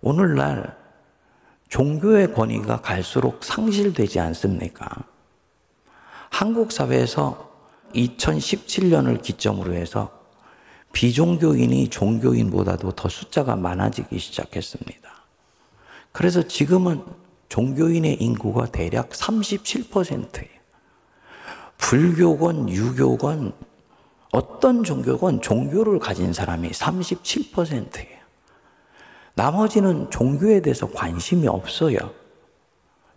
오늘날 0.00 0.76
종교의 1.68 2.32
권위가 2.34 2.80
갈수록 2.80 3.44
상실되지 3.44 4.20
않습니까? 4.20 4.88
한국 6.30 6.72
사회에서 6.72 7.48
2017년을 7.94 9.22
기점으로 9.22 9.74
해서 9.74 10.10
비종교인이 10.92 11.88
종교인보다도 11.88 12.92
더 12.92 13.08
숫자가 13.08 13.56
많아지기 13.56 14.18
시작했습니다. 14.18 15.08
그래서 16.12 16.42
지금은 16.42 17.04
종교인의 17.48 18.14
인구가 18.22 18.66
대략 18.66 19.10
37%예요. 19.10 20.58
불교건, 21.78 22.68
유교건, 22.68 23.52
어떤 24.32 24.84
종교건 24.84 25.40
종교를 25.40 25.98
가진 25.98 26.32
사람이 26.32 26.70
37%예요. 26.70 28.17
나머지는 29.38 30.10
종교에 30.10 30.60
대해서 30.60 30.90
관심이 30.90 31.46
없어요. 31.46 31.96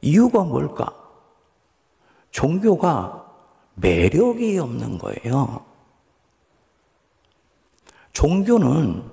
이유가 0.01 0.43
뭘까? 0.43 0.93
종교가 2.29 3.25
매력이 3.73 4.59
없는 4.59 4.99
거예요. 4.99 5.65
종교는 8.13 9.09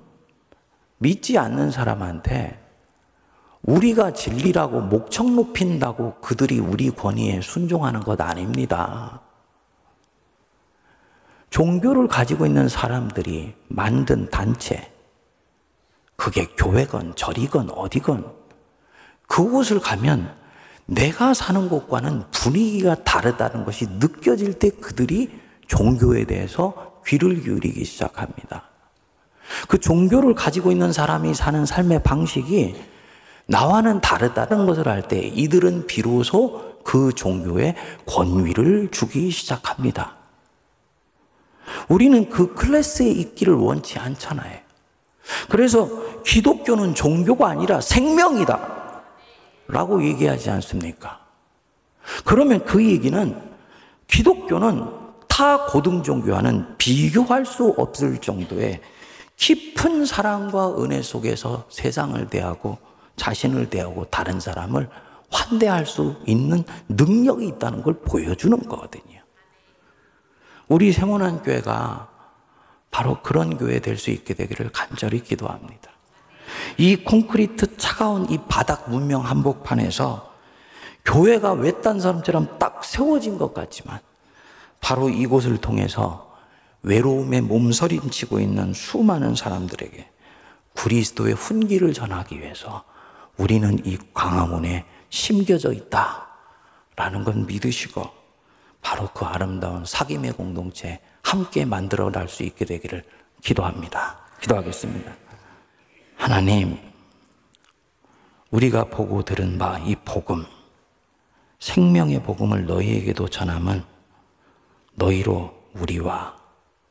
믿지 0.99 1.39
않는 1.39 1.71
사람한테 1.71 2.63
우리가 3.63 4.13
진리라고 4.13 4.83
목청 4.83 5.35
높인다고 5.35 6.17
그들이 6.21 6.59
우리 6.59 6.91
권위에 6.91 7.41
순종하는 7.41 8.01
것 8.01 8.21
아닙니다. 8.21 9.23
종교를 11.49 12.07
가지고 12.07 12.45
있는 12.45 12.69
사람들이 12.69 13.55
만든 13.69 14.29
단체, 14.29 14.93
그게 16.19 16.47
교회건 16.57 17.15
절이건 17.15 17.71
어디건 17.71 18.31
그곳을 19.29 19.79
가면 19.79 20.37
내가 20.85 21.33
사는 21.33 21.69
곳과는 21.69 22.25
분위기가 22.33 22.97
다르다는 23.05 23.65
것이 23.65 23.87
느껴질 23.87 24.59
때 24.59 24.71
그들이 24.71 25.31
종교에 25.69 26.25
대해서 26.25 27.01
귀를 27.07 27.41
기울이기 27.41 27.85
시작합니다. 27.85 28.65
그 29.69 29.79
종교를 29.79 30.35
가지고 30.35 30.73
있는 30.73 30.93
사람이 30.93 31.35
사는 31.35 31.65
삶의 31.65 32.03
방식이 32.03 32.75
나와는 33.47 34.01
다르다는 34.01 34.67
것을 34.67 34.89
알 34.89 35.03
때 35.09 35.21
이들은 35.21 35.87
비로소 35.87 36.81
그 36.85 37.13
종교에 37.13 37.77
권위를 38.07 38.89
주기 38.91 39.31
시작합니다. 39.31 40.17
우리는 41.89 42.29
그 42.29 42.55
클래스에 42.55 43.09
있기를 43.09 43.55
원치 43.55 43.99
않잖아요. 43.99 44.68
그래서 45.49 45.89
기독교는 46.23 46.95
종교가 46.95 47.49
아니라 47.49 47.81
생명이다. 47.81 48.79
라고 49.69 50.03
얘기하지 50.03 50.51
않습니까? 50.51 51.21
그러면 52.25 52.65
그 52.65 52.85
얘기는 52.85 53.49
기독교는 54.07 54.87
타 55.29 55.67
고등 55.67 56.03
종교와는 56.03 56.79
비교할 56.79 57.45
수 57.45 57.75
없을 57.77 58.19
정도의 58.19 58.81
깊은 59.37 60.07
사랑과 60.07 60.83
은혜 60.83 61.03
속에서 61.03 61.67
세상을 61.69 62.29
대하고 62.29 62.79
자신을 63.17 63.71
대하고 63.71 64.07
다른 64.07 64.41
사람을 64.41 64.89
환대할 65.31 65.87
수 65.87 66.17
있는 66.27 66.65
능력이 66.89 67.47
있다는 67.47 67.83
걸 67.83 67.95
보여주는 68.01 68.59
거거든요. 68.59 69.21
우리 70.69 70.93
세모난 70.93 71.43
교회가 71.43 72.09
바로 72.91 73.23
그런 73.23 73.59
교회 73.59 73.81
될 73.81 73.97
수 73.99 74.11
있게 74.11 74.35
되기를 74.35 74.71
간절히 74.73 75.23
기도합니다. 75.23 75.91
이 76.79 76.97
콘크리트 76.97 77.77
차가운 77.77 78.31
이 78.31 78.39
바닥 78.49 78.91
문명 78.91 79.25
한복판에서 79.25 80.33
교회가 81.05 81.53
외딴 81.53 82.01
사람처럼 82.01 82.59
딱 82.59 82.85
세워진 82.85 83.39
것 83.39 83.55
같지만 83.55 84.01
바로 84.81 85.09
이곳을 85.09 85.59
통해서 85.59 86.37
외로움에 86.83 87.41
몸서림치고 87.41 88.41
있는 88.41 88.73
수많은 88.73 89.35
사람들에게 89.35 90.09
그리스도의 90.75 91.35
훈기를 91.35 91.93
전하기 91.93 92.41
위해서 92.41 92.85
우리는 93.37 93.85
이 93.85 93.99
광화문에 94.15 94.85
심겨져 95.11 95.73
있다. 95.73 96.29
라는 96.95 97.25
건 97.25 97.47
믿으시고 97.47 98.09
바로 98.81 99.09
그 99.15 99.25
아름다운 99.25 99.85
사귐의 99.85 100.37
공동체 100.37 101.01
함께 101.29 101.67
만들어 101.67 102.11
날수 102.11 102.43
있게 102.43 102.65
되기를 102.65 103.05
기도합니다. 103.43 104.19
기도하겠습니다. 104.41 105.15
하나님, 106.17 106.79
우리가 108.51 108.85
보고 108.85 109.23
들은 109.23 109.59
바 109.59 109.79
이 109.81 109.95
복음, 110.07 110.47
생명의 111.59 112.23
복음을 112.23 112.65
너희에게도 112.65 113.29
전함은 113.29 113.85
너희로 114.95 115.55
우리와 115.75 116.35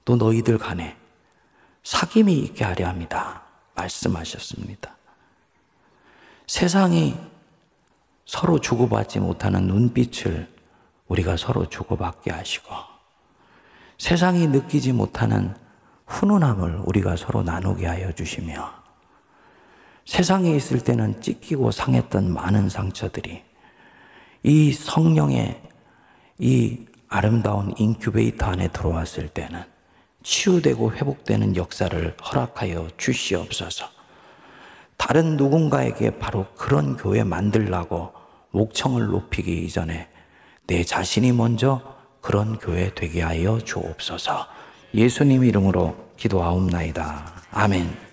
또 0.06 0.16
너희들 0.16 0.60
간에 0.60 0.96
사귐이 1.84 2.30
있게 2.44 2.64
하려 2.64 2.88
합니다. 2.88 3.42
말씀하셨습니다. 3.74 4.96
세상이 6.46 7.16
서로 8.26 8.60
주고받지 8.60 9.20
못하는 9.20 9.66
눈빛을 9.66 10.48
우리가 11.08 11.38
서로 11.38 11.68
주고받게 11.68 12.30
하시고 12.32 12.97
세상이 13.98 14.48
느끼지 14.48 14.94
못하는 14.94 15.56
훈훈함을 16.06 16.82
우리가 16.86 17.16
서로 17.16 17.44
나누게 17.44 17.86
하여 17.86 18.12
주시며 18.12 18.72
세상에 20.06 20.56
있을 20.56 20.80
때는 20.80 21.22
찢기고 21.22 21.72
상했던 21.72 22.32
많은 22.32 22.70
상처들이 22.70 23.44
이 24.44 24.72
성령의 24.72 25.62
이 26.40 26.86
아름다운 27.10 27.74
인큐베이터 27.78 28.46
안에 28.46 28.70
들어왔을 28.70 29.28
때는 29.30 29.64
치유되고 30.24 30.94
회복되는 30.94 31.56
역사를 31.56 32.16
허락하여 32.18 32.90
주시옵소서. 32.98 33.90
다른 34.98 35.38
누군가에게 35.38 36.20
바로 36.20 36.48
그런 36.56 36.98
교회 36.98 37.24
만들라고 37.24 38.12
목청을 38.52 39.08
높이기 39.08 39.66
이전에 39.66 40.10
내 40.68 40.84
자신이 40.84 41.32
먼저 41.32 41.97
그런 42.22 42.58
교회 42.58 42.92
되게 42.94 43.22
하여 43.22 43.60
주옵소서. 43.60 44.48
예수님 44.94 45.44
이름으로 45.44 45.96
기도하옵나이다. 46.18 47.34
아멘. 47.52 48.07